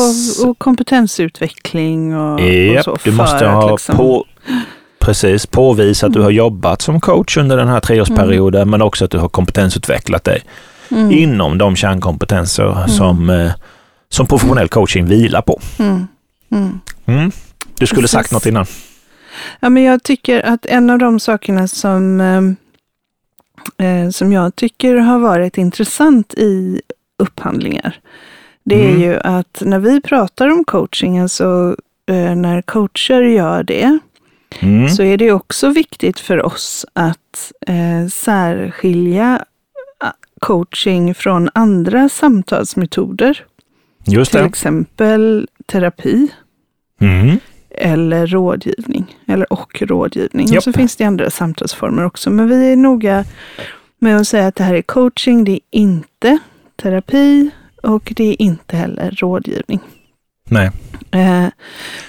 kompetensutveckling 0.58 2.16
och, 2.16 2.40
yep, 2.40 2.78
och 2.78 2.84
så. 2.84 3.10
Du 3.10 3.16
måste 3.16 3.46
ha 3.46 3.70
liksom... 3.70 3.96
på 3.96 4.26
Precis, 5.08 5.46
påvisa 5.46 6.06
att 6.06 6.12
du 6.12 6.20
har 6.20 6.30
jobbat 6.30 6.82
som 6.82 7.00
coach 7.00 7.36
under 7.36 7.56
den 7.56 7.68
här 7.68 7.80
treårsperioden, 7.80 8.60
mm. 8.60 8.70
men 8.70 8.82
också 8.82 9.04
att 9.04 9.10
du 9.10 9.18
har 9.18 9.28
kompetensutvecklat 9.28 10.24
dig 10.24 10.42
mm. 10.90 11.10
inom 11.10 11.58
de 11.58 11.76
kärnkompetenser 11.76 12.76
mm. 12.76 12.88
som, 12.88 13.30
eh, 13.30 13.52
som 14.08 14.26
professionell 14.26 14.68
coaching 14.68 15.06
vilar 15.06 15.42
på. 15.42 15.60
Mm. 15.78 16.06
Mm. 17.06 17.32
Du 17.78 17.86
skulle 17.86 18.02
Precis. 18.02 18.12
sagt 18.12 18.32
något 18.32 18.46
innan. 18.46 18.66
Ja, 19.60 19.68
men 19.68 19.82
jag 19.82 20.02
tycker 20.02 20.46
att 20.46 20.66
en 20.66 20.90
av 20.90 20.98
de 20.98 21.20
sakerna 21.20 21.68
som, 21.68 22.20
eh, 22.20 23.86
eh 23.88 24.10
som 24.10 24.32
jag 24.32 24.56
tycker 24.56 24.96
har 24.96 25.18
varit 25.18 25.58
intressant 25.58 26.34
i 26.34 26.80
upphandlingar, 27.18 28.00
det 28.64 28.84
är 28.84 28.90
mm. 28.90 29.02
ju 29.02 29.18
att 29.18 29.62
när 29.64 29.78
vi 29.78 30.00
pratar 30.00 30.48
om 30.48 30.64
coachingen, 30.64 31.28
så 31.28 31.76
eh, 32.08 32.34
när 32.34 32.62
coacher 32.62 33.20
gör 33.20 33.62
det, 33.62 33.98
mm. 34.60 34.88
så 34.88 35.02
är 35.02 35.16
det 35.16 35.32
också 35.32 35.68
viktigt 35.68 36.20
för 36.20 36.46
oss 36.46 36.86
att 36.92 37.52
eh, 37.66 38.08
särskilja 38.08 39.44
coaching 40.38 41.14
från 41.14 41.48
andra 41.54 42.08
samtalsmetoder. 42.08 43.44
Just 44.06 44.32
det. 44.32 44.38
Till 44.38 44.48
exempel 44.48 45.48
terapi. 45.66 46.28
Mm. 47.00 47.38
Eller 47.70 48.26
rådgivning. 48.26 49.16
Eller 49.26 49.52
och 49.52 49.82
rådgivning. 49.82 50.46
Yep. 50.46 50.56
Och 50.56 50.62
så 50.62 50.72
finns 50.72 50.96
det 50.96 51.04
andra 51.04 51.30
samtalsformer 51.30 52.04
också. 52.04 52.30
Men 52.30 52.48
vi 52.48 52.72
är 52.72 52.76
noga 52.76 53.24
med 53.98 54.16
att 54.16 54.28
säga 54.28 54.46
att 54.46 54.54
det 54.54 54.64
här 54.64 54.74
är 54.74 54.82
coaching. 54.82 55.44
Det 55.44 55.52
är 55.52 55.60
inte 55.70 56.38
terapi 56.76 57.50
och 57.82 58.12
det 58.16 58.24
är 58.24 58.42
inte 58.42 58.76
heller 58.76 59.10
rådgivning. 59.10 59.80
Nej. 60.44 60.70
Eh, 61.10 61.46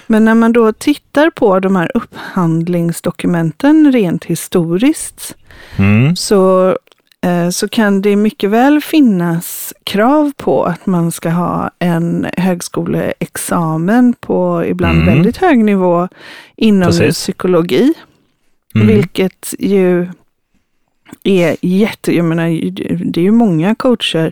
men 0.07 0.25
när 0.25 0.35
man 0.35 0.53
då 0.53 0.73
tittar 0.73 1.29
på 1.29 1.59
de 1.59 1.75
här 1.75 1.91
upphandlingsdokumenten 1.93 3.91
rent 3.91 4.25
historiskt 4.25 5.35
mm. 5.77 6.15
så 6.15 6.75
Eh, 7.21 7.49
så 7.49 7.67
kan 7.67 8.01
det 8.01 8.15
mycket 8.15 8.49
väl 8.49 8.81
finnas 8.81 9.73
krav 9.83 10.31
på 10.37 10.63
att 10.63 10.85
man 10.85 11.11
ska 11.11 11.29
ha 11.29 11.71
en 11.79 12.27
högskoleexamen 12.37 14.13
på 14.13 14.65
ibland 14.65 15.01
mm. 15.01 15.15
väldigt 15.15 15.37
hög 15.37 15.57
nivå 15.57 16.07
inom 16.55 16.87
Precis. 16.87 17.15
psykologi. 17.17 17.93
Mm. 18.75 18.87
Vilket 18.87 19.53
ju 19.59 20.07
är 21.23 21.55
jätte, 21.61 22.15
jag 22.15 22.25
menar, 22.25 22.71
det 23.11 23.19
är 23.19 23.23
ju 23.23 23.31
många 23.31 23.75
coacher 23.75 24.31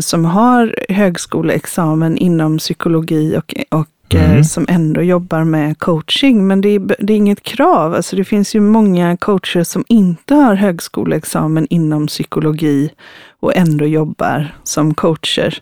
som 0.00 0.24
har 0.24 0.74
högskoleexamen 0.88 2.16
inom 2.16 2.58
psykologi 2.58 3.36
och, 3.36 3.54
och 3.68 3.88
Eh, 4.14 4.30
mm. 4.30 4.44
som 4.44 4.66
ändå 4.68 5.02
jobbar 5.02 5.44
med 5.44 5.78
coaching. 5.78 6.46
Men 6.46 6.60
det 6.60 6.68
är, 6.68 6.96
det 6.98 7.12
är 7.12 7.16
inget 7.16 7.42
krav. 7.42 7.94
Alltså 7.94 8.16
det 8.16 8.24
finns 8.24 8.54
ju 8.54 8.60
många 8.60 9.16
coacher 9.16 9.64
som 9.64 9.84
inte 9.88 10.34
har 10.34 10.54
högskoleexamen 10.54 11.66
inom 11.70 12.06
psykologi 12.06 12.90
och 13.40 13.56
ändå 13.56 13.86
jobbar 13.86 14.54
som 14.62 14.94
coacher. 14.94 15.58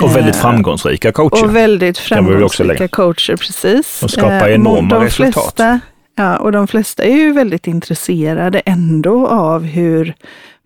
Och 0.00 0.16
väldigt 0.16 0.34
eh, 0.34 0.40
framgångsrika 0.40 1.12
coacher. 1.12 1.44
Och 1.44 1.56
väldigt 1.56 1.98
framgångsrika 1.98 2.88
coacher, 2.88 3.36
precis. 3.36 4.02
Och 4.02 4.10
skapar 4.10 4.48
eh, 4.48 4.54
enorma 4.54 4.94
de 4.94 5.04
resultat. 5.04 5.32
Flesta, 5.32 5.80
ja, 6.14 6.36
och 6.36 6.52
de 6.52 6.66
flesta 6.66 7.02
är 7.02 7.16
ju 7.16 7.32
väldigt 7.32 7.66
intresserade 7.66 8.58
ändå 8.58 9.26
av 9.26 9.62
hur 9.62 10.14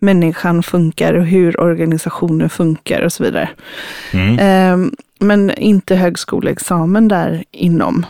människan 0.01 0.63
funkar 0.63 1.13
och 1.13 1.25
hur 1.25 1.59
organisationer 1.59 2.47
funkar 2.47 3.01
och 3.01 3.13
så 3.13 3.23
vidare. 3.23 3.49
Mm. 4.13 4.73
Um, 4.73 4.95
men 5.19 5.51
inte 5.57 5.95
högskoleexamen 5.95 7.07
där 7.07 7.43
inom. 7.51 8.05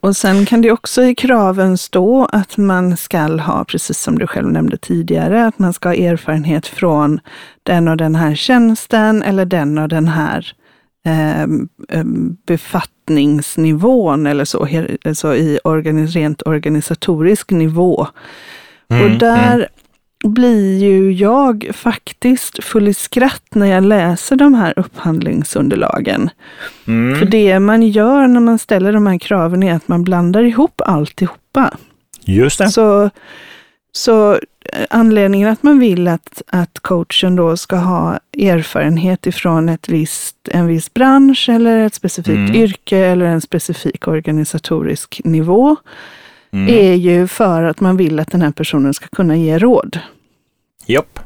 Och 0.00 0.16
sen 0.16 0.46
kan 0.46 0.62
det 0.62 0.70
också 0.70 1.02
i 1.04 1.14
kraven 1.14 1.78
stå 1.78 2.24
att 2.24 2.56
man 2.56 2.96
ska 2.96 3.18
ha, 3.18 3.64
precis 3.64 3.98
som 3.98 4.18
du 4.18 4.26
själv 4.26 4.52
nämnde 4.52 4.76
tidigare, 4.76 5.46
att 5.46 5.58
man 5.58 5.72
ska 5.72 5.88
ha 5.88 5.94
erfarenhet 5.94 6.66
från 6.66 7.20
den 7.62 7.88
och 7.88 7.96
den 7.96 8.14
här 8.14 8.34
tjänsten 8.34 9.22
eller 9.22 9.44
den 9.44 9.78
och 9.78 9.88
den 9.88 10.08
här 10.08 10.52
eh, 11.06 11.46
befattningsnivån 12.46 14.26
eller 14.26 14.44
så, 14.44 14.68
alltså 15.04 15.34
i 15.34 15.58
organis 15.64 16.14
rent 16.14 16.42
organisatorisk 16.42 17.50
nivå. 17.50 18.06
Mm, 18.90 19.04
och 19.04 19.18
där 19.18 19.54
mm 19.54 19.66
blir 20.22 20.78
ju 20.78 21.12
jag 21.12 21.70
faktiskt 21.74 22.64
full 22.64 22.88
i 22.88 22.94
skratt 22.94 23.54
när 23.54 23.66
jag 23.66 23.84
läser 23.84 24.36
de 24.36 24.54
här 24.54 24.78
upphandlingsunderlagen. 24.78 26.30
Mm. 26.86 27.18
För 27.18 27.26
det 27.26 27.58
man 27.58 27.82
gör 27.82 28.26
när 28.26 28.40
man 28.40 28.58
ställer 28.58 28.92
de 28.92 29.06
här 29.06 29.18
kraven 29.18 29.62
är 29.62 29.74
att 29.74 29.88
man 29.88 30.04
blandar 30.04 30.42
ihop 30.42 30.80
alltihopa. 30.80 31.74
Just 32.24 32.58
det. 32.58 32.68
Så, 32.68 33.10
så 33.92 34.32
eh, 34.32 34.86
anledningen 34.90 35.48
att 35.48 35.62
man 35.62 35.78
vill 35.78 36.08
att, 36.08 36.42
att 36.46 36.78
coachen 36.80 37.36
då 37.36 37.56
ska 37.56 37.76
ha 37.76 38.18
erfarenhet 38.38 39.26
ifrån 39.26 39.68
ett 39.68 39.88
visst, 39.88 40.36
en 40.50 40.66
viss 40.66 40.94
bransch 40.94 41.48
eller 41.48 41.86
ett 41.86 41.94
specifikt 41.94 42.50
mm. 42.50 42.54
yrke 42.54 42.98
eller 42.98 43.26
en 43.26 43.40
specifik 43.40 44.08
organisatorisk 44.08 45.20
nivå 45.24 45.76
mm. 46.52 46.74
är 46.74 46.94
ju 46.94 47.26
för 47.26 47.62
att 47.62 47.80
man 47.80 47.96
vill 47.96 48.20
att 48.20 48.30
den 48.30 48.42
här 48.42 48.50
personen 48.50 48.94
ska 48.94 49.06
kunna 49.06 49.36
ge 49.36 49.58
råd. 49.58 49.98
Japp. 50.86 51.18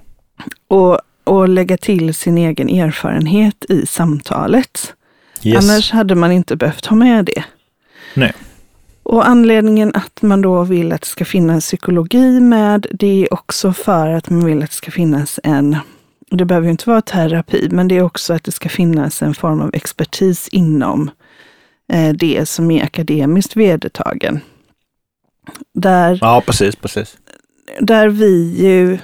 Och, 0.69 1.01
och 1.25 1.49
lägga 1.49 1.77
till 1.77 2.15
sin 2.15 2.39
egen 2.39 2.69
erfarenhet 2.69 3.65
i 3.69 3.87
samtalet. 3.87 4.95
Yes. 5.43 5.65
Annars 5.65 5.91
hade 5.91 6.15
man 6.15 6.33
inte 6.33 6.57
behövt 6.57 6.87
ha 6.87 6.97
med 6.97 7.25
det. 7.25 7.45
Nej. 8.15 8.33
Och 9.03 9.29
anledningen 9.29 9.93
att 9.95 10.23
man 10.23 10.43
då 10.43 10.65
vill 10.65 10.93
att 10.93 11.01
det 11.01 11.07
ska 11.07 11.25
finnas 11.25 11.65
psykologi 11.65 12.41
med, 12.41 12.87
det 12.93 13.23
är 13.23 13.35
också 13.35 13.73
för 13.73 14.09
att 14.09 14.31
man 14.31 14.45
vill 14.45 14.63
att 14.63 14.71
det 14.71 14.77
ska 14.77 14.91
finnas 14.91 15.41
en, 15.43 15.77
det 16.31 16.45
behöver 16.45 16.65
ju 16.65 16.71
inte 16.71 16.91
vara 16.91 17.03
terapi, 17.03 17.69
men 17.71 17.89
det 17.89 17.97
är 17.97 18.03
också 18.03 18.35
att 18.35 18.45
det 18.45 18.53
ska 18.53 18.69
finnas 18.69 19.23
en 19.23 19.35
form 19.35 19.61
av 19.61 19.71
expertis 19.73 20.49
inom 20.49 21.11
eh, 21.93 22.13
det 22.13 22.49
som 22.49 22.71
är 22.71 22.85
akademiskt 22.85 23.57
vedertagen. 23.57 24.41
Där, 25.75 26.19
ja, 26.21 26.43
precis, 26.47 26.77
precis. 26.77 27.17
Där 27.81 28.09
vi 28.09 28.55
ju 28.57 28.99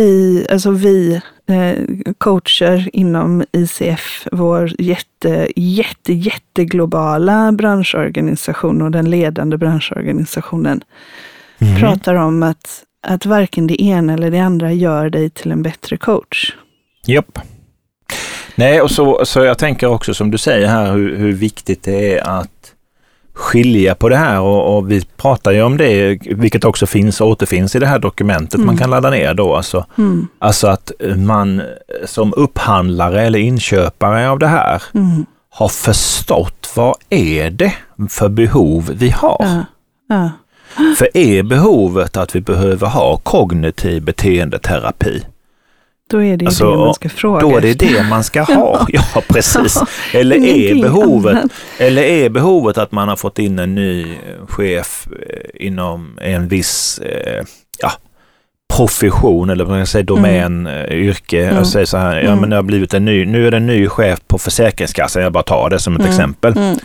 i, 0.00 0.46
alltså 0.50 0.70
vi 0.70 1.20
eh, 1.46 1.84
coacher 2.18 2.90
inom 2.92 3.44
ICF, 3.52 4.26
vår 4.32 4.72
jätte, 4.78 5.48
jätte, 5.56 6.12
jätteglobala 6.12 7.52
branschorganisation 7.52 8.82
och 8.82 8.90
den 8.90 9.10
ledande 9.10 9.56
branschorganisationen, 9.56 10.84
mm. 11.58 11.80
pratar 11.80 12.14
om 12.14 12.42
att, 12.42 12.82
att 13.06 13.26
varken 13.26 13.66
det 13.66 13.82
ena 13.82 14.12
eller 14.12 14.30
det 14.30 14.40
andra 14.40 14.72
gör 14.72 15.10
dig 15.10 15.30
till 15.30 15.52
en 15.52 15.62
bättre 15.62 15.96
coach. 15.96 16.52
Japp. 17.06 17.38
Nej, 18.54 18.80
och 18.80 18.90
så, 18.90 19.24
så 19.24 19.40
jag 19.40 19.58
tänker 19.58 19.86
också 19.86 20.14
som 20.14 20.30
du 20.30 20.38
säger 20.38 20.66
här 20.68 20.92
hur, 20.92 21.16
hur 21.16 21.32
viktigt 21.32 21.82
det 21.82 22.18
är 22.18 22.28
att 22.28 22.73
skilja 23.34 23.94
på 23.94 24.08
det 24.08 24.16
här 24.16 24.40
och, 24.40 24.76
och, 24.76 24.90
vi 24.90 25.04
pratar 25.04 25.52
ju 25.52 25.62
om 25.62 25.76
det, 25.76 26.18
vilket 26.24 26.64
också 26.64 26.86
finns 26.86 27.20
återfinns 27.20 27.76
i 27.76 27.78
det 27.78 27.86
här 27.86 27.98
dokumentet 27.98 28.54
mm. 28.54 28.66
man 28.66 28.76
kan 28.76 28.90
ladda 28.90 29.10
ner 29.10 29.34
då. 29.34 29.56
Alltså, 29.56 29.86
mm. 29.98 30.28
alltså 30.38 30.66
att 30.66 30.92
man 31.16 31.62
som 32.04 32.34
upphandlare 32.36 33.22
eller 33.22 33.38
inköpare 33.38 34.30
av 34.30 34.38
det 34.38 34.46
här 34.46 34.82
mm. 34.94 35.26
har 35.50 35.68
förstått 35.68 36.72
vad 36.76 36.94
är 37.10 37.50
det 37.50 37.74
för 38.08 38.28
behov 38.28 38.90
vi 38.94 39.10
har. 39.10 39.36
Ja. 39.40 39.64
Ja. 40.08 40.30
För 40.98 41.08
är 41.14 41.42
behovet 41.42 42.16
att 42.16 42.36
vi 42.36 42.40
behöver 42.40 42.86
ha 42.86 43.16
kognitiv 43.16 44.02
beteendeterapi, 44.02 45.24
då 46.10 46.22
är 46.22 46.36
det 46.36 46.46
alltså, 46.46 46.70
det 46.70 46.76
man 46.76 46.94
ska 46.94 47.08
fråga 47.08 47.40
Då 47.40 47.56
är 47.56 47.60
det 47.60 47.74
det 47.74 48.02
man 48.02 48.24
ska 48.24 48.42
ha, 48.42 48.86
ja 48.92 49.22
precis. 49.28 49.80
Eller 50.12 50.36
är, 50.36 50.82
behovet, 50.82 51.52
eller 51.78 52.02
är 52.02 52.28
behovet 52.28 52.78
att 52.78 52.92
man 52.92 53.08
har 53.08 53.16
fått 53.16 53.38
in 53.38 53.58
en 53.58 53.74
ny 53.74 54.16
chef 54.48 55.06
eh, 55.28 55.66
inom 55.66 56.18
en 56.20 56.48
viss 56.48 56.98
eh, 56.98 57.44
ja, 57.78 57.92
profession 58.76 59.50
eller 59.50 59.66
man 59.66 59.86
säga, 59.86 60.04
domän, 60.04 60.66
mm. 60.66 60.66
Eh, 60.66 60.96
yrke. 60.96 61.44
Mm. 61.44 61.56
Jag 61.56 61.66
säger 61.66 61.86
så 61.86 61.96
här, 61.96 62.16
ja 62.16 62.28
mm. 62.28 62.38
men 62.38 62.50
det 62.50 62.56
har 62.56 62.62
blivit 62.62 62.94
en 62.94 63.04
ny, 63.04 63.26
nu 63.26 63.46
är 63.46 63.50
det 63.50 63.56
en 63.56 63.66
ny 63.66 63.88
chef 63.88 64.20
på 64.26 64.38
Försäkringskassan, 64.38 65.22
jag 65.22 65.32
bara 65.32 65.42
tar 65.42 65.70
det 65.70 65.78
som 65.78 65.94
ett 65.94 66.00
mm. 66.00 66.10
exempel. 66.10 66.52
Mm. 66.56 66.78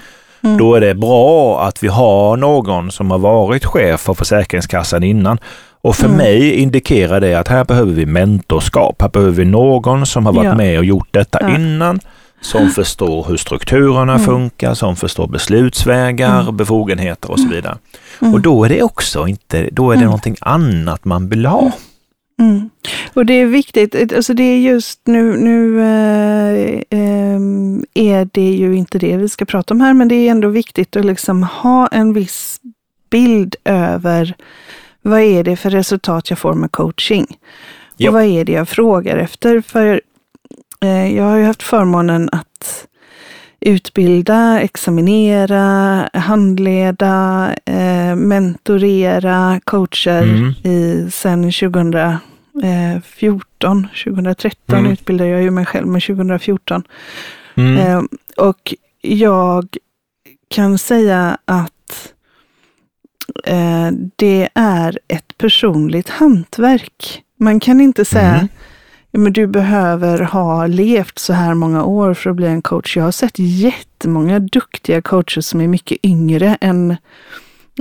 Mm. 0.44 0.58
Då 0.58 0.76
är 0.76 0.82
det 0.82 0.96
bra 0.96 1.62
att 1.68 1.84
vi 1.84 1.88
har 1.88 2.38
någon 2.38 2.92
som 2.92 3.12
har 3.12 3.18
varit 3.18 3.66
chef 3.66 4.02
för 4.02 4.14
Försäkringskassan 4.14 5.04
innan 5.04 5.38
och 5.82 5.96
för 5.96 6.06
mm. 6.06 6.18
mig 6.18 6.54
indikerar 6.54 7.22
det 7.22 7.36
att 7.36 7.48
här 7.48 7.66
behöver 7.66 7.94
vi 7.94 8.06
mentorskap. 8.06 9.02
Här 9.02 9.10
behöver 9.10 9.32
vi 9.32 9.46
någon 9.46 10.06
som 10.06 10.26
har 10.26 10.34
varit 10.34 10.46
ja. 10.46 10.56
med 10.56 10.80
och 10.80 10.86
gjort 10.86 11.08
detta 11.12 11.40
ja. 11.42 11.56
innan, 11.56 12.00
som 12.42 12.70
förstår 12.70 13.26
hur 13.28 13.38
strukturerna 13.38 14.14
mm. 14.14 14.26
funkar, 14.26 14.74
som 14.74 14.96
förstår 14.96 15.28
beslutsvägar, 15.28 16.42
mm. 16.42 16.58
befogenheter 16.58 17.32
och 17.32 17.40
så 17.40 17.48
vidare. 17.48 17.78
Mm. 18.22 18.34
Och 18.34 18.42
då 18.42 18.64
är 18.64 18.70
det 18.70 18.84
också 18.84 19.28
inte, 19.28 19.70
då 19.72 19.92
är 19.92 19.96
det 19.96 20.00
mm. 20.00 20.06
någonting 20.06 20.36
annat 20.42 21.06
man 21.06 21.30
vill 21.30 21.46
ha. 21.46 21.72
Mm. 22.40 22.70
Och 23.14 23.26
det 23.26 23.34
är 23.34 23.46
viktigt, 23.46 24.14
alltså 24.14 24.34
det 24.34 24.44
är 24.44 24.58
just 24.58 25.00
nu, 25.06 25.38
nu 25.38 25.80
äh, 25.82 27.00
äh, 27.00 27.40
är 27.94 28.30
det 28.32 28.52
ju 28.52 28.76
inte 28.76 29.00
det 29.00 29.18
vi 29.18 29.30
ska 29.30 29.46
prata 29.46 29.74
om 29.74 29.82
här, 29.82 29.94
men 29.94 30.08
det 30.08 30.16
är 30.16 30.32
ändå 30.32 30.48
viktigt 30.48 30.96
att 30.96 31.06
liksom 31.06 31.44
ha 31.44 31.88
en 31.88 32.14
viss 32.14 32.60
bild 33.10 33.56
över 33.64 34.36
vad 35.02 35.22
är 35.22 35.44
det 35.44 35.56
för 35.56 35.70
resultat 35.70 36.30
jag 36.30 36.40
får 36.40 36.54
med 36.54 36.72
coaching. 36.72 37.38
Ja. 37.98 38.10
Och 38.10 38.14
vad 38.14 38.24
är 38.24 38.46
det 38.46 38.52
jag 38.52 38.70
frågar 38.70 39.18
efter? 39.18 39.62
För 39.62 40.02
eh, 40.82 41.16
jag 41.16 41.24
har 41.24 41.38
ju 41.38 41.44
haft 41.46 41.64
förmånen 41.64 42.30
att 42.32 42.86
utbilda, 43.62 44.62
examinera, 44.62 46.10
handleda, 46.14 47.50
eh, 47.66 48.16
mentorera 48.16 49.60
coacher 49.64 50.22
Mm. 50.24 50.50
i, 50.64 51.08
sen 51.12 51.52
2014. 51.52 53.88
2013 54.04 54.80
Mm. 54.80 54.92
utbildade 54.92 55.30
jag 55.30 55.42
ju 55.42 55.52
mig 55.52 55.66
själv, 55.66 55.88
men 55.88 56.02
2014. 56.02 56.84
Mm. 57.56 57.78
Eh, 57.78 58.02
och 58.38 58.74
jag 59.02 59.68
kan 60.50 60.78
säga 60.78 61.38
att 61.46 61.72
eh, 61.72 61.79
det 64.16 64.50
är 64.54 65.00
ett 65.08 65.38
personligt 65.38 66.10
hantverk. 66.10 67.24
Man 67.40 67.60
kan 67.60 67.82
inte 67.82 68.06
säga 68.06 68.34
Mm. 68.34 68.48
ja, 69.12 69.20
men 69.20 69.34
du 69.34 69.48
behöver 69.48 70.20
ha 70.20 70.68
levt 70.68 71.20
så 71.20 71.34
här 71.34 71.54
många 71.54 71.84
år 71.84 72.14
för 72.14 72.30
att 72.30 72.36
bli 72.36 72.48
en 72.48 72.62
coach. 72.62 72.98
Jag 72.98 73.04
har 73.04 73.12
sett 73.12 73.40
jättemånga 73.40 74.40
duktiga 74.40 75.02
coacher 75.02 75.42
som 75.42 75.62
är 75.62 75.68
mycket 75.68 75.98
yngre 76.06 76.58
än, 76.62 76.98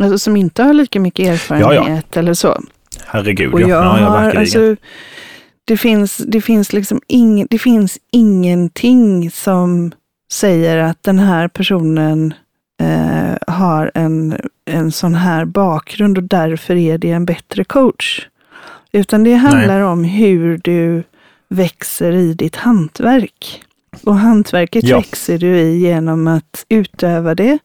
alltså 0.00 0.18
som 0.18 0.36
inte 0.36 0.62
har 0.62 0.74
lika 0.74 1.00
mycket 1.00 1.26
erfarenhet 1.26 2.16
eller 2.16 2.34
så. 2.34 2.62
Herregud, 3.06 3.54
Och 3.54 3.60
ja. 3.60 3.68
jag 3.68 3.84
ja, 3.84 4.00
ja 4.00 4.06
har, 4.06 4.34
alltså, 4.34 4.76
det, 5.64 5.76
finns, 5.76 6.16
det, 6.16 6.40
finns 6.40 6.72
liksom 6.72 7.00
ing, 7.06 7.46
det 7.50 7.58
finns 7.58 7.98
ingenting 8.12 9.30
som 9.30 9.92
säger 10.32 10.76
att 10.78 11.02
den 11.02 11.18
här 11.18 11.48
personen 11.48 12.34
eh, 12.80 13.54
har 13.54 13.90
en, 13.94 14.40
en 14.64 14.92
sån 14.92 15.14
här 15.14 15.44
bakgrund 15.44 16.18
och 16.18 16.24
därför 16.24 16.76
är 16.76 16.98
det 16.98 17.10
en 17.10 17.24
bättre 17.24 17.64
coach. 17.64 18.26
Utan 18.92 19.24
det 19.24 19.34
handlar 19.34 19.80
om 19.80 20.04
hur 20.04 20.58
du 20.64 21.02
växer 21.48 22.12
i 22.12 22.34
ditt 22.34 22.56
hantverk. 22.56 23.62
Och 24.04 24.14
hantverket 24.16 24.84
Ja. 24.84 24.96
växer 24.96 25.38
du 25.38 25.58
i 25.58 25.78
genom 25.78 26.26
att 26.26 26.66
utöva 26.68 27.34
det, 27.34 27.58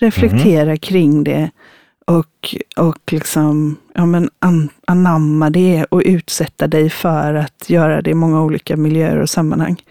reflektera 0.00 0.76
kring 0.76 1.24
det 1.24 1.50
och, 2.06 2.54
och 2.76 3.12
liksom, 3.12 3.76
ja, 3.94 4.06
men 4.06 4.30
an, 4.38 4.68
anamma 4.86 5.50
det 5.50 5.84
och 5.84 6.02
utsätta 6.04 6.66
dig 6.66 6.90
för 6.90 7.34
att 7.34 7.70
göra 7.70 8.02
det 8.02 8.10
i 8.10 8.14
många 8.14 8.42
olika 8.42 8.76
miljöer 8.76 9.18
och 9.18 9.30
sammanhang. 9.30 9.82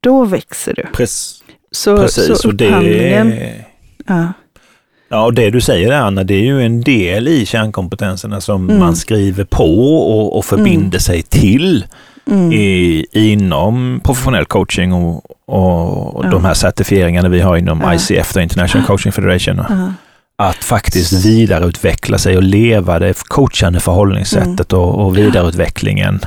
Då 0.00 0.24
växer 0.24 0.74
du. 0.74 0.86
Precis. 0.92 1.42
Så, 1.70 1.96
Precis, 1.96 2.26
så 2.26 2.48
och 2.48 2.54
upphandlingen, 2.54 3.30
det, 3.30 3.64
ja, 4.06 4.32
ja, 5.10 5.24
och 5.24 5.34
det 5.34 5.50
du 5.50 5.60
säger 5.60 5.92
Anna, 5.92 6.24
det 6.24 6.34
är 6.34 6.42
ju 6.42 6.62
en 6.62 6.80
del 6.80 7.28
i 7.28 7.46
kärnkompetenserna 7.46 8.40
som 8.40 8.64
Mm. 8.68 8.78
man 8.80 8.96
skriver 8.96 9.44
på 9.44 9.96
och, 9.96 10.38
och 10.38 10.44
förbinder 10.44 10.98
sig 10.98 11.22
till 11.22 11.84
mm, 12.30 12.52
i, 12.52 13.06
inom 13.12 14.00
professionell 14.04 14.44
coaching 14.44 14.92
och, 14.92 15.14
och 15.46 16.24
Ja. 16.24 16.30
de 16.30 16.44
här 16.44 16.54
certifieringarna 16.54 17.28
vi 17.28 17.40
har 17.40 17.56
inom 17.56 17.80
Ja. 17.80 17.94
ICF, 17.94 18.32
the 18.32 18.42
International 18.42 18.86
Coaching 18.86 19.12
Federation. 19.12 19.60
ja, 19.68 19.92
Att 20.48 20.56
faktiskt 20.64 21.26
vidareutveckla 21.26 22.18
sig 22.18 22.36
och 22.36 22.42
leva 22.42 22.98
det 22.98 23.14
coachande 23.28 23.80
förhållningssättet 23.80 24.72
Mm. 24.72 24.84
och, 24.84 25.06
och 25.06 25.18
vidareutvecklingen. 25.18 26.20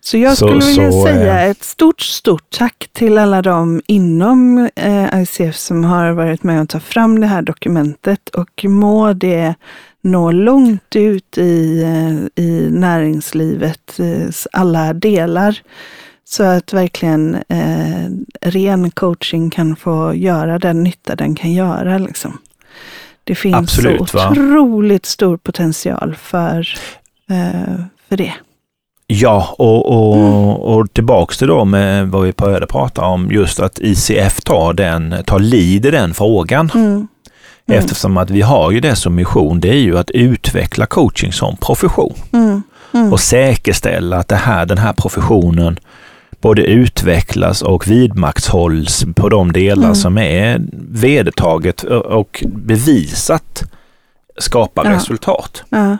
Så 0.00 0.16
jag 0.18 0.36
Så- 0.38 0.46
skulle 0.46 0.66
vilja 0.66 0.92
så, 0.92 1.04
säga 1.04 1.40
eh, 1.44 1.50
ett 1.50 1.62
stort, 1.64 2.00
stort 2.00 2.50
tack 2.50 2.88
till 2.92 3.18
alla 3.18 3.42
de 3.42 3.82
inom 3.86 4.68
eh, 4.76 5.22
ICF 5.22 5.56
som 5.56 5.84
har 5.84 6.12
varit 6.12 6.42
med 6.42 6.62
och 6.62 6.68
tagit 6.68 6.84
fram 6.84 7.20
det 7.20 7.26
här 7.26 7.42
dokumentet 7.42 8.28
och 8.28 8.64
må 8.64 9.12
det 9.12 9.54
nå 10.02 10.30
långt 10.30 10.96
ut 10.96 11.38
i, 11.38 11.82
eh, 11.82 12.44
i 12.44 12.68
näringslivets 12.70 14.48
alla 14.52 14.92
delar. 14.94 15.58
Så 16.24 16.42
att 16.42 16.72
verkligen 16.72 17.34
eh, 17.48 18.06
ren 18.40 18.90
coaching 18.90 19.50
kan 19.50 19.76
få 19.76 20.14
göra 20.14 20.58
den 20.58 20.82
nytta 20.82 21.16
den 21.16 21.34
kan 21.34 21.52
göra. 21.52 21.98
Liksom. 21.98 22.38
Det 23.24 23.34
finns 23.34 23.56
Absolut, 23.56 24.10
så 24.10 24.18
va? 24.18 24.30
otroligt 24.30 25.06
stor 25.06 25.36
potential 25.36 26.14
för, 26.20 26.68
eh, 27.30 27.80
för 28.08 28.16
det. 28.16 28.32
Ja, 29.12 29.54
och, 29.58 29.86
och, 29.92 30.74
och 30.78 30.92
tillbaks 30.94 31.38
till 31.38 31.46
då 31.48 31.64
med 31.64 32.08
vad 32.08 32.22
vi 32.22 32.32
började 32.32 32.66
prata 32.66 33.02
om, 33.04 33.30
just 33.30 33.60
att 33.60 33.78
ICF 33.78 34.40
tar, 34.40 34.72
den, 34.72 35.14
tar 35.26 35.38
lid 35.38 35.86
i 35.86 35.90
den 35.90 36.14
frågan. 36.14 36.70
Mm. 36.74 36.86
Mm. 36.86 37.08
Eftersom 37.78 38.16
att 38.16 38.30
vi 38.30 38.40
har 38.42 38.70
ju 38.70 38.80
det 38.80 38.96
som 38.96 39.14
mission, 39.14 39.60
det 39.60 39.68
är 39.68 39.78
ju 39.78 39.98
att 39.98 40.10
utveckla 40.10 40.86
coaching 40.86 41.32
som 41.32 41.56
profession 41.56 42.14
Mm. 42.32 42.62
Mm. 42.94 43.12
och 43.12 43.20
säkerställa 43.20 44.16
att 44.16 44.28
det 44.28 44.36
här, 44.36 44.66
den 44.66 44.78
här 44.78 44.92
professionen 44.92 45.78
både 46.40 46.62
utvecklas 46.62 47.62
och 47.62 47.86
vidmakthålls 47.90 49.04
på 49.16 49.28
de 49.28 49.52
delar 49.52 49.84
Mm. 49.84 49.94
som 49.94 50.18
är 50.18 50.60
vedertaget 50.90 51.82
och 51.84 52.44
bevisat 52.48 53.62
skapar 54.38 54.84
Ja. 54.84 54.90
resultat. 54.96 55.62
Ja. 55.68 55.96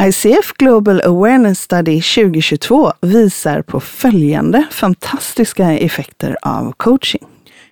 ICF 0.00 0.52
Global 0.58 1.00
Awareness 1.00 1.60
Study 1.60 2.02
2022 2.02 2.92
visar 3.00 3.62
på 3.62 3.80
följande 3.80 4.64
fantastiska 4.70 5.72
effekter 5.78 6.36
av 6.42 6.72
coaching. 6.76 7.22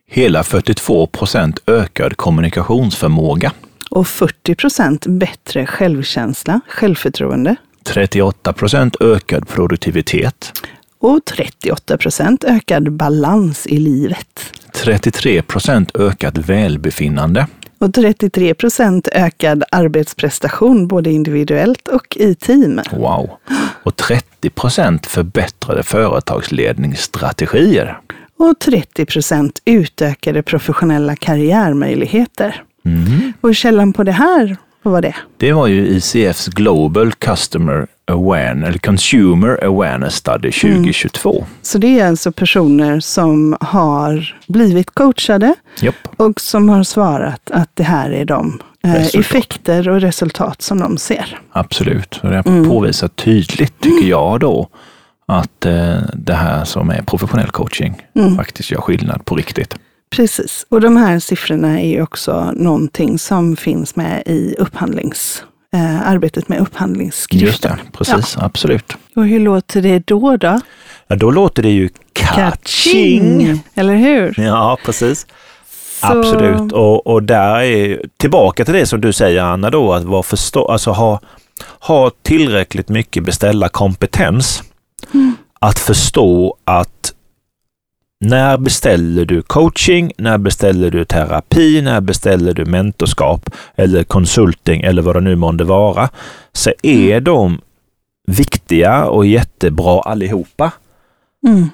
Hela 0.08 0.42
42 0.42 1.06
procent 1.06 1.60
ökad 1.66 2.16
kommunikationsförmåga, 2.16 3.52
Och 3.90 4.06
40 4.08 4.54
procent 4.54 5.06
bättre 5.06 5.66
självkänsla, 5.66 6.60
självförtroende. 6.68 7.56
38 7.84 8.52
procent 8.52 8.96
ökad 9.00 9.48
produktivitet, 9.48 10.52
Och 10.98 11.24
38 11.24 11.96
procent 11.98 12.44
ökad 12.44 12.92
balans 12.92 13.66
i 13.66 13.78
livet. 13.78 14.52
33 14.74 15.42
procent 15.42 15.96
ökat 15.96 16.38
välbefinnande, 16.38 17.46
Och 17.82 17.94
33 17.94 18.54
procent 18.54 19.08
ökad 19.12 19.64
arbetsprestation 19.70 20.88
både 20.88 21.10
individuellt 21.10 21.88
och 21.88 22.16
i 22.16 22.34
team. 22.34 22.80
wow, 22.92 23.30
och 23.82 23.96
30 23.96 24.50
procent 24.50 25.06
förbättrade 25.06 25.82
företagsledningsstrategier. 25.82 27.98
Och 28.38 28.58
30 28.58 29.06
procent 29.06 29.62
utökade 29.64 30.42
professionella 30.42 31.16
karriärmöjligheter. 31.16 32.62
Mm. 32.84 33.32
Och 33.40 33.54
källan 33.54 33.92
på 33.92 34.04
det 34.04 34.12
här, 34.12 34.56
vad 34.82 34.92
var 34.92 35.02
det? 35.02 35.14
Det 35.36 35.52
var 35.52 35.66
ju 35.66 35.86
ICFs 35.88 36.46
Global 36.48 37.12
Customer 37.12 37.86
Awareness, 38.10 38.68
eller 38.68 38.78
Consumer 38.78 39.64
Awareness 39.64 40.14
Study 40.14 40.52
2022. 40.52 41.44
Så 41.62 41.78
det 41.78 42.00
är 42.00 42.06
alltså 42.08 42.32
personer 42.32 43.00
som 43.00 43.56
har 43.60 44.36
blivit 44.48 44.90
coachade 44.94 45.54
Japp. 45.80 45.94
och 46.16 46.40
som 46.40 46.68
har 46.68 46.82
svarat 46.84 47.50
att 47.50 47.70
det 47.74 47.82
här 47.84 48.10
är 48.10 48.24
de 48.24 48.60
eh, 48.84 48.92
Resultat. 48.92 49.20
effekter 49.26 49.88
och 49.88 50.00
resultat 50.00 50.62
som 50.62 50.80
de 50.80 50.98
ser. 50.98 51.38
Absolut. 51.52 52.20
Och 52.22 52.30
det 52.30 52.42
Mm. 52.46 52.68
påvisar 52.68 53.08
tydligt, 53.08 53.80
tycker 53.80 54.08
jag 54.08 54.40
då, 54.40 54.68
att 55.26 55.66
eh, 55.66 55.96
det 56.14 56.34
här 56.34 56.64
som 56.64 56.90
är 56.90 57.02
professionell 57.02 57.50
coaching 57.50 57.94
Mm. 58.16 58.36
faktiskt 58.36 58.70
gör 58.70 58.80
skillnad 58.80 59.24
på 59.24 59.34
riktigt. 59.36 59.76
Precis, 60.16 60.66
och 60.68 60.80
de 60.80 60.96
här 60.96 61.18
siffrorna 61.18 61.80
är 61.80 61.88
ju 61.88 62.02
också 62.02 62.52
någonting 62.56 63.18
som 63.18 63.56
finns 63.56 63.96
med 63.96 64.22
i 64.26 64.54
upphandlings, 64.58 65.44
eh, 65.74 66.08
arbetet 66.08 66.48
med 66.48 66.60
upphandlingsskrifter. 66.60 67.46
Just 67.46 67.62
det, 67.62 67.78
precis. 67.92 68.36
Absolut. 68.36 68.96
Och 69.16 69.26
hur 69.26 69.40
låter 69.40 69.82
det 69.82 70.06
då? 70.06 70.36
då? 70.36 70.60
Ja, 71.06 71.16
då 71.16 71.30
låter 71.30 71.62
det 71.62 71.70
ju 71.70 71.88
catching. 72.12 73.62
Eller 73.74 73.94
hur? 73.96 74.34
Ja, 74.40 74.78
precis. 74.84 75.26
Så- 76.00 76.06
Absolut. 76.18 76.72
Och, 76.72 77.06
och 77.06 77.22
där 77.22 77.60
är 77.60 78.02
tillbaka 78.16 78.64
till 78.64 78.74
det 78.74 78.86
som 78.86 79.00
du 79.00 79.12
säger 79.12 79.42
Anna 79.42 79.70
då, 79.70 79.92
att 79.92 80.04
vara 80.04 80.22
förstå, 80.22 80.66
alltså 80.68 80.90
ha, 80.90 81.20
ha 81.80 82.10
tillräckligt 82.22 82.88
mycket 82.88 83.24
beställarkompetens. 83.24 84.62
Mm. 85.14 85.36
Att 85.58 85.78
förstå 85.78 86.56
att 86.64 87.01
när 88.24 88.58
beställer 88.58 89.24
du 89.24 89.42
coaching, 89.42 90.12
när 90.18 90.38
beställer 90.38 90.90
du 90.90 91.04
terapi, 91.04 91.82
när 91.82 92.00
beställer 92.00 92.54
du 92.54 92.64
mentorskap 92.64 93.50
eller 93.76 94.04
konsulting 94.04 94.82
eller 94.82 95.02
vad 95.02 95.16
det 95.16 95.20
nu 95.20 95.36
månde 95.36 95.64
vara, 95.64 96.08
så 96.52 96.72
är 96.82 97.20
de 97.20 97.60
viktiga 98.26 99.04
och 99.04 99.26
jättebra 99.26 100.00
allihopa, 100.00 100.72
Mm. 101.46 101.68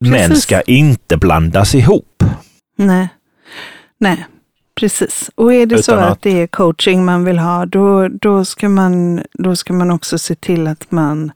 men 0.00 0.36
ska 0.36 0.60
inte 0.62 1.16
blandas 1.16 1.74
ihop. 1.74 2.24
Nej. 2.76 3.08
Nej, 3.98 4.26
precis. 4.80 5.30
Och 5.34 5.54
är 5.54 5.66
det 5.66 5.82
så 5.82 5.92
Utan 5.92 6.04
att, 6.04 6.10
att- 6.12 6.22
det 6.22 6.42
är 6.42 6.46
coaching 6.46 7.04
man 7.04 7.24
vill 7.24 7.38
ha, 7.38 7.66
då, 7.66 8.08
då, 8.08 8.44
ska 8.44 8.68
man, 8.68 9.22
då 9.32 9.56
ska 9.56 9.72
man 9.72 9.90
också 9.90 10.18
se 10.18 10.34
till 10.34 10.66
att 10.66 10.90
man 10.90 11.32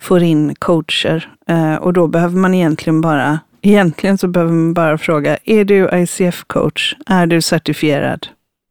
får 0.00 0.22
in 0.22 0.54
coacher. 0.58 1.28
Eh, 1.48 1.74
och 1.74 1.92
då 1.92 2.06
behöver 2.06 2.36
man 2.38 2.54
egentligen 2.54 3.00
bara, 3.00 3.38
egentligen 3.64 4.18
så 4.18 4.28
behöver 4.28 4.52
man 4.52 4.74
bara 4.74 4.98
fråga, 4.98 5.38
är 5.44 5.64
du 5.64 5.88
ICF-coach? 5.88 6.94
Är 7.06 7.26
du 7.26 7.42
certifierad? 7.42 8.26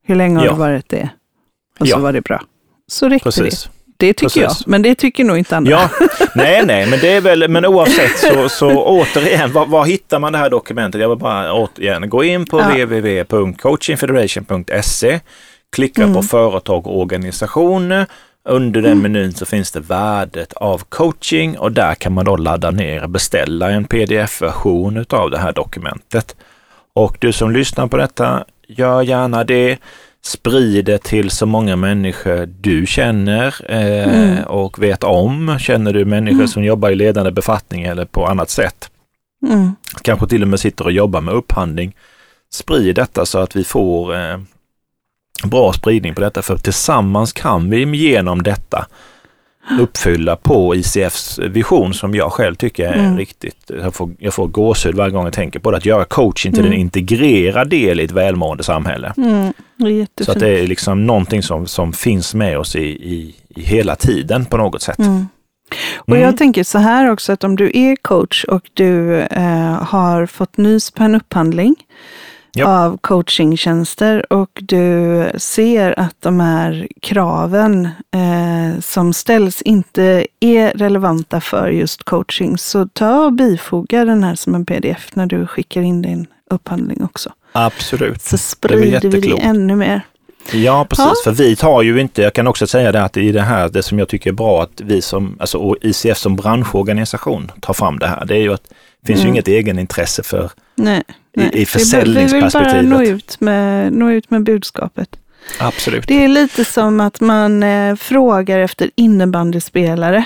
Hur 0.06 0.16
länge 0.16 0.38
har 0.38 0.46
Ja. 0.46 0.52
du 0.52 0.58
varit 0.58 0.90
det? 0.90 1.10
och 1.80 1.88
så 1.88 1.94
Ja. 1.94 2.00
var 2.00 2.14
det 2.14 2.22
bra. 2.22 2.42
Så 2.92 3.10
räckte 3.10 3.24
Precis. 3.24 3.64
det. 3.64 3.70
Det 3.98 4.14
tycker 4.14 4.26
Precis. 4.26 4.42
jag, 4.42 4.56
men 4.72 4.82
det 4.82 4.96
tycker 4.96 5.24
nog 5.24 5.38
inte 5.38 5.58
andra. 5.58 5.72
Ja, 5.72 5.90
nej, 6.36 6.66
nej, 6.66 6.88
men 6.90 7.00
det 7.00 7.12
är 7.14 7.22
väl, 7.22 7.50
men 7.50 7.66
oavsett 7.66 8.18
så, 8.18 8.50
så 8.50 8.84
återigen, 8.86 9.54
var, 9.54 9.66
var 9.66 9.86
hittar 9.86 10.20
man 10.20 10.32
det 10.34 10.38
här 10.40 10.50
dokumentet? 10.50 11.02
Jag 11.02 11.10
vill 11.10 11.18
bara 11.18 11.54
återigen 11.54 12.10
gå 12.10 12.24
in 12.24 12.46
på 12.46 12.60
Ja. 12.60 12.68
www.coachingfederation.se, 12.68 15.20
klicka 15.76 16.02
Mm. 16.04 16.14
på 16.16 16.22
företag 16.24 16.88
och 16.88 17.00
organisationer. 17.02 18.06
Under 18.50 18.82
den 18.82 19.02
menyn 19.02 19.34
så 19.34 19.46
finns 19.46 19.72
det 19.72 19.80
värdet 19.80 20.54
av 20.54 20.78
coaching 20.90 21.58
och 21.58 21.72
där 21.72 21.96
kan 21.96 22.14
man 22.14 22.26
då 22.26 22.36
ladda 22.38 22.72
ner 22.72 23.04
och 23.04 23.10
beställa 23.10 23.72
en 23.72 23.86
pdf-version 23.86 24.98
utav 24.98 25.32
det 25.32 25.38
här 25.38 25.54
dokumentet. 25.54 26.36
Och 26.96 27.18
du 27.22 27.32
som 27.34 27.52
lyssnar 27.52 27.88
på 27.88 27.98
detta, 27.98 28.44
gör 28.68 29.02
gärna 29.02 29.44
det. 29.44 29.78
Sprid 30.26 30.86
det 30.86 31.04
till 31.04 31.30
så 31.30 31.46
många 31.46 31.76
människor 31.76 32.46
du 32.46 32.86
känner 32.86 33.56
eh, 33.72 34.04
Mm. 34.14 34.44
och 34.44 34.84
vet 34.84 35.04
om. 35.04 35.58
Känner 35.60 35.94
du 35.94 36.06
människor 36.06 36.46
som 36.48 36.64
jobbar 36.64 36.90
i 36.90 36.96
ledande 36.96 37.32
befattning 37.32 37.84
eller 37.84 38.06
på 38.06 38.26
annat 38.28 38.50
sätt, 38.50 38.90
Mm. 39.48 39.76
kanske 40.02 40.28
till 40.28 40.42
och 40.42 40.48
med 40.48 40.60
sitter 40.60 40.86
och 40.86 40.92
jobbar 40.92 41.22
med 41.22 41.34
upphandling. 41.34 41.96
Sprid 42.54 42.96
detta 42.96 43.26
så 43.26 43.40
att 43.40 43.56
vi 43.56 43.64
får 43.64 44.16
eh, 44.16 44.38
bra 45.50 45.74
spridning 45.74 46.16
på 46.16 46.22
detta, 46.22 46.42
för 46.42 46.58
tillsammans 46.58 47.34
kan 47.34 47.70
vi 47.70 47.98
genom 47.98 48.44
detta 48.44 48.86
uppfylla 49.80 50.36
på 50.36 50.76
ICFs 50.76 51.40
vision 51.40 51.94
som 51.94 52.16
jag 52.16 52.32
själv 52.32 52.56
tycker 52.56 52.88
är 52.92 52.94
Mm. 53.00 53.18
riktigt, 53.18 53.72
jag 53.84 53.94
får, 53.94 54.10
jag 54.20 54.34
får 54.34 54.48
gåshud 54.48 54.96
varje 54.96 55.12
gång 55.12 55.24
jag 55.24 55.34
tänker 55.34 55.60
på 55.60 55.72
det, 55.72 55.78
att 55.78 55.86
göra 55.86 56.06
coaching 56.06 56.52
till 56.54 56.62
Mm. 56.62 56.74
en 56.74 56.80
integrerad 56.80 57.70
del 57.70 58.00
i 58.00 58.04
ett 58.04 58.12
välmående 58.12 58.64
samhälle. 58.64 59.14
Mm. 59.18 59.54
Så 60.22 60.32
att 60.32 60.40
det 60.40 60.60
är 60.60 60.68
liksom 60.68 61.06
någonting 61.06 61.44
som, 61.44 61.68
som 61.68 61.94
finns 61.94 62.34
med 62.34 62.58
oss 62.60 62.76
i, 62.76 62.80
i, 62.84 63.36
i 63.56 63.62
hela 63.62 63.96
tiden 63.96 64.46
på 64.46 64.58
något 64.58 64.82
sätt. 64.82 65.00
Mm. 65.00 65.28
Och 65.96 66.10
Mm. 66.10 66.22
jag 66.22 66.38
tänker 66.38 66.64
så 66.64 66.78
här 66.78 67.12
också 67.12 67.32
att 67.34 67.44
om 67.44 67.56
du 67.56 67.72
är 67.74 67.96
coach 67.96 68.44
och 68.44 68.62
du 68.74 69.20
eh, 69.20 69.84
har 69.84 70.26
fått 70.26 70.58
nys 70.58 70.92
på 70.92 71.04
en 71.04 71.16
upphandling 71.16 71.76
Ja. 72.56 72.86
av 72.86 72.98
coachingtjänster 72.98 74.34
och 74.34 74.50
du 74.62 75.32
ser 75.38 76.00
att 76.00 76.16
de 76.20 76.40
här 76.40 76.88
kraven 77.02 77.86
eh, 78.12 78.80
som 78.82 79.14
ställs 79.14 79.62
inte 79.62 80.28
är 80.40 80.72
relevanta 80.72 81.42
för 81.42 81.70
just 81.70 82.04
coaching, 82.04 82.58
så 82.58 82.88
ta 82.88 83.26
och 83.26 83.34
bifoga 83.34 84.06
den 84.06 84.24
här 84.24 84.36
som 84.36 84.56
en 84.56 84.66
pdf 84.66 85.16
när 85.16 85.26
du 85.26 85.48
skickar 85.48 85.82
in 85.82 86.02
din 86.02 86.28
upphandling 86.50 87.04
också. 87.04 87.30
Absolut. 87.52 88.22
Så 88.22 88.38
sprider 88.38 89.10
vi 89.10 89.20
det 89.20 89.42
ännu 89.42 89.76
mer. 89.76 90.02
Ja, 90.52 90.86
precis. 90.90 91.06
Ja. 91.06 91.14
För 91.24 91.32
vi 91.32 91.56
tar 91.56 91.82
ju 91.82 92.02
inte, 92.02 92.22
jag 92.22 92.34
kan 92.34 92.48
också 92.48 92.68
säga 92.68 92.92
det 92.92 93.04
att 93.04 93.18
i 93.18 93.32
det 93.32 93.42
här, 93.42 93.70
det 93.70 93.84
som 93.84 94.00
jag 94.00 94.08
tycker 94.08 94.30
är 94.30 94.34
bra 94.34 94.64
att 94.64 94.82
vi 94.82 95.02
som, 95.02 95.36
alltså 95.40 95.76
ICF 95.82 96.18
som 96.18 96.36
branschorganisation 96.36 97.52
tar 97.62 97.74
fram 97.74 98.00
det 98.00 98.08
här, 98.08 98.26
det 98.26 98.36
är 98.36 98.42
ju 98.42 98.54
att 98.54 98.64
det 99.02 99.08
finns 99.08 99.20
ju 99.20 99.24
Mm. 99.24 99.34
inget 99.34 99.48
egenintresse 99.48 100.24
för 100.24 100.52
Nej, 100.76 101.04
nej. 101.36 101.50
i 101.54 101.60
Vi 101.60 101.66
försäljningsperspektivet. 101.66 102.74
vill 102.76 102.90
bara 102.90 102.98
nå 102.98 103.04
ut 103.04 103.40
med, 103.40 103.94
nå 103.94 104.12
ut 104.12 104.30
med 104.30 104.44
budskapet. 104.44 105.10
Absolut. 105.60 106.08
Det 106.08 106.24
är 106.24 106.28
lite 106.28 106.66
som 106.66 107.00
att 107.02 107.20
man 107.22 107.64
eh, 107.64 107.96
frågar 107.96 108.60
efter 108.60 108.90
innebandyspelare. 108.96 110.26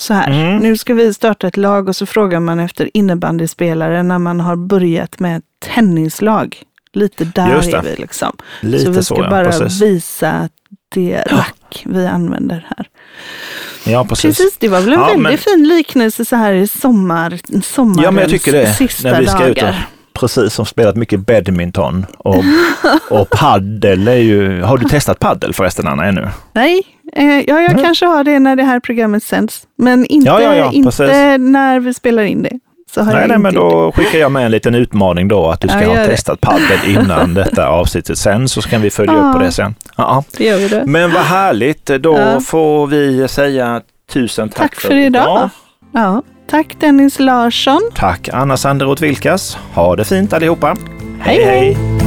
Så 0.00 0.14
här, 0.14 0.30
Mm. 0.30 0.56
nu 0.62 0.76
ska 0.76 0.94
vi 0.94 1.14
starta 1.14 1.46
ett 1.46 1.56
lag 1.56 1.88
och 1.88 1.96
så 1.96 2.06
frågar 2.06 2.40
man 2.40 2.60
efter 2.60 2.90
innebandyspelare 2.94 4.02
när 4.02 4.18
man 4.18 4.40
har 4.40 4.56
börjat 4.56 5.18
med 5.20 5.42
tennislag. 5.74 6.62
Lite 6.92 7.24
där 7.24 7.74
är 7.74 7.82
vi 7.82 7.96
liksom. 7.96 8.36
Lite 8.60 8.84
så 8.84 8.92
så, 8.92 8.98
vi 8.98 9.04
ska 9.04 9.16
ja. 9.24 9.30
bara 9.30 9.44
Precis. 9.44 9.82
visa 9.82 10.30
att 10.30 10.52
det 10.88 11.22
rack 11.26 11.82
vi 11.84 12.06
använder 12.06 12.66
här. 12.76 12.86
Ja, 13.86 14.04
precis. 14.08 14.36
Precis, 14.38 14.58
det 14.58 14.68
var 14.68 14.80
väl 14.80 14.92
en 14.92 15.00
Ja, 15.00 15.06
väldigt 15.06 15.22
men- 15.22 15.38
fin 15.38 15.68
liknelse 15.68 16.24
så 16.24 16.36
här 16.36 16.52
i 16.52 16.66
sommar, 16.68 17.38
sommarens 17.62 18.04
Ja, 18.04 18.10
men 18.10 18.20
jag 18.22 18.30
tycker 18.30 18.52
det. 18.52 18.72
sista 18.74 19.10
När 19.10 19.20
vi 19.20 19.26
ska 19.26 19.46
ut 19.46 19.56
och, 19.56 19.62
dagar. 19.62 19.86
precis, 20.12 20.54
som 20.54 20.66
spelat 20.66 20.96
mycket 20.96 21.20
badminton 21.20 22.06
och, 22.18 22.44
och 23.10 23.30
paddel 23.30 24.08
är 24.08 24.14
ju, 24.14 24.62
har 24.62 24.78
du 24.78 24.88
testat 24.88 25.18
paddel 25.18 25.54
förresten 25.54 25.86
Anna 25.86 26.04
ännu? 26.04 26.28
Nej, 26.52 26.82
eh, 27.12 27.24
ja, 27.40 27.60
jag 27.60 27.74
Nej. 27.74 27.84
kanske 27.84 28.06
har 28.06 28.24
det 28.24 28.38
när 28.38 28.56
det 28.56 28.64
här 28.64 28.80
programmet 28.80 29.22
sänds. 29.22 29.62
Men 29.78 30.06
inte, 30.06 30.26
Ja, 30.28 30.42
ja, 30.42 30.54
ja, 30.54 30.72
inte 30.72 30.86
precis. 30.86 31.08
när 31.38 31.80
vi 31.80 31.94
spelar 31.94 32.22
in 32.22 32.42
det. 32.42 32.58
Så 32.94 33.00
har 33.02 33.12
Nej, 33.12 33.20
jag 33.20 33.28
nej, 33.28 33.38
men 33.38 33.54
gjort 33.54 33.62
då 33.62 33.92
skickar 33.92 34.18
jag 34.18 34.32
med 34.32 34.44
en 34.44 34.50
liten 34.50 34.74
utmaning 34.74 35.28
då 35.28 35.50
att 35.50 35.60
du 35.60 35.68
ska 35.68 35.82
Ja, 35.82 35.88
ha 35.88 36.06
testat 36.06 36.40
paddel 36.40 36.78
innan 36.86 37.34
detta 37.34 37.68
avsnittet 37.68 38.18
sen 38.18 38.48
så 38.48 38.62
kan 38.62 38.82
vi 38.82 38.90
följa 38.90 39.12
upp 39.14 39.32
på 39.32 39.38
Ja. 39.40 39.44
det 39.44 39.52
sen. 39.52 39.74
Ja, 39.96 40.24
det. 40.38 40.44
gör 40.44 40.58
vi 40.58 40.68
det. 40.68 40.82
Men 40.86 41.12
vad 41.12 41.22
härligt, 41.22 41.86
då 41.86 42.18
Ja. 42.18 42.40
får 42.40 42.86
vi 42.86 43.28
säga 43.28 43.80
tusen 44.12 44.48
tack, 44.48 44.58
Tack 44.58 44.74
för 44.80 44.94
idag. 44.96 45.50
Ja, 45.92 46.22
tack 46.50 46.76
Dennis 46.80 47.18
Larsson. 47.18 47.80
Tack 47.94 48.28
Anna 48.32 48.56
Sanderoth 48.56 49.02
Vilkas. 49.02 49.58
Ha 49.74 49.96
det 49.96 50.04
fint 50.04 50.32
allihopa. 50.32 50.76
Hej, 51.20 51.44
hej. 51.44 51.97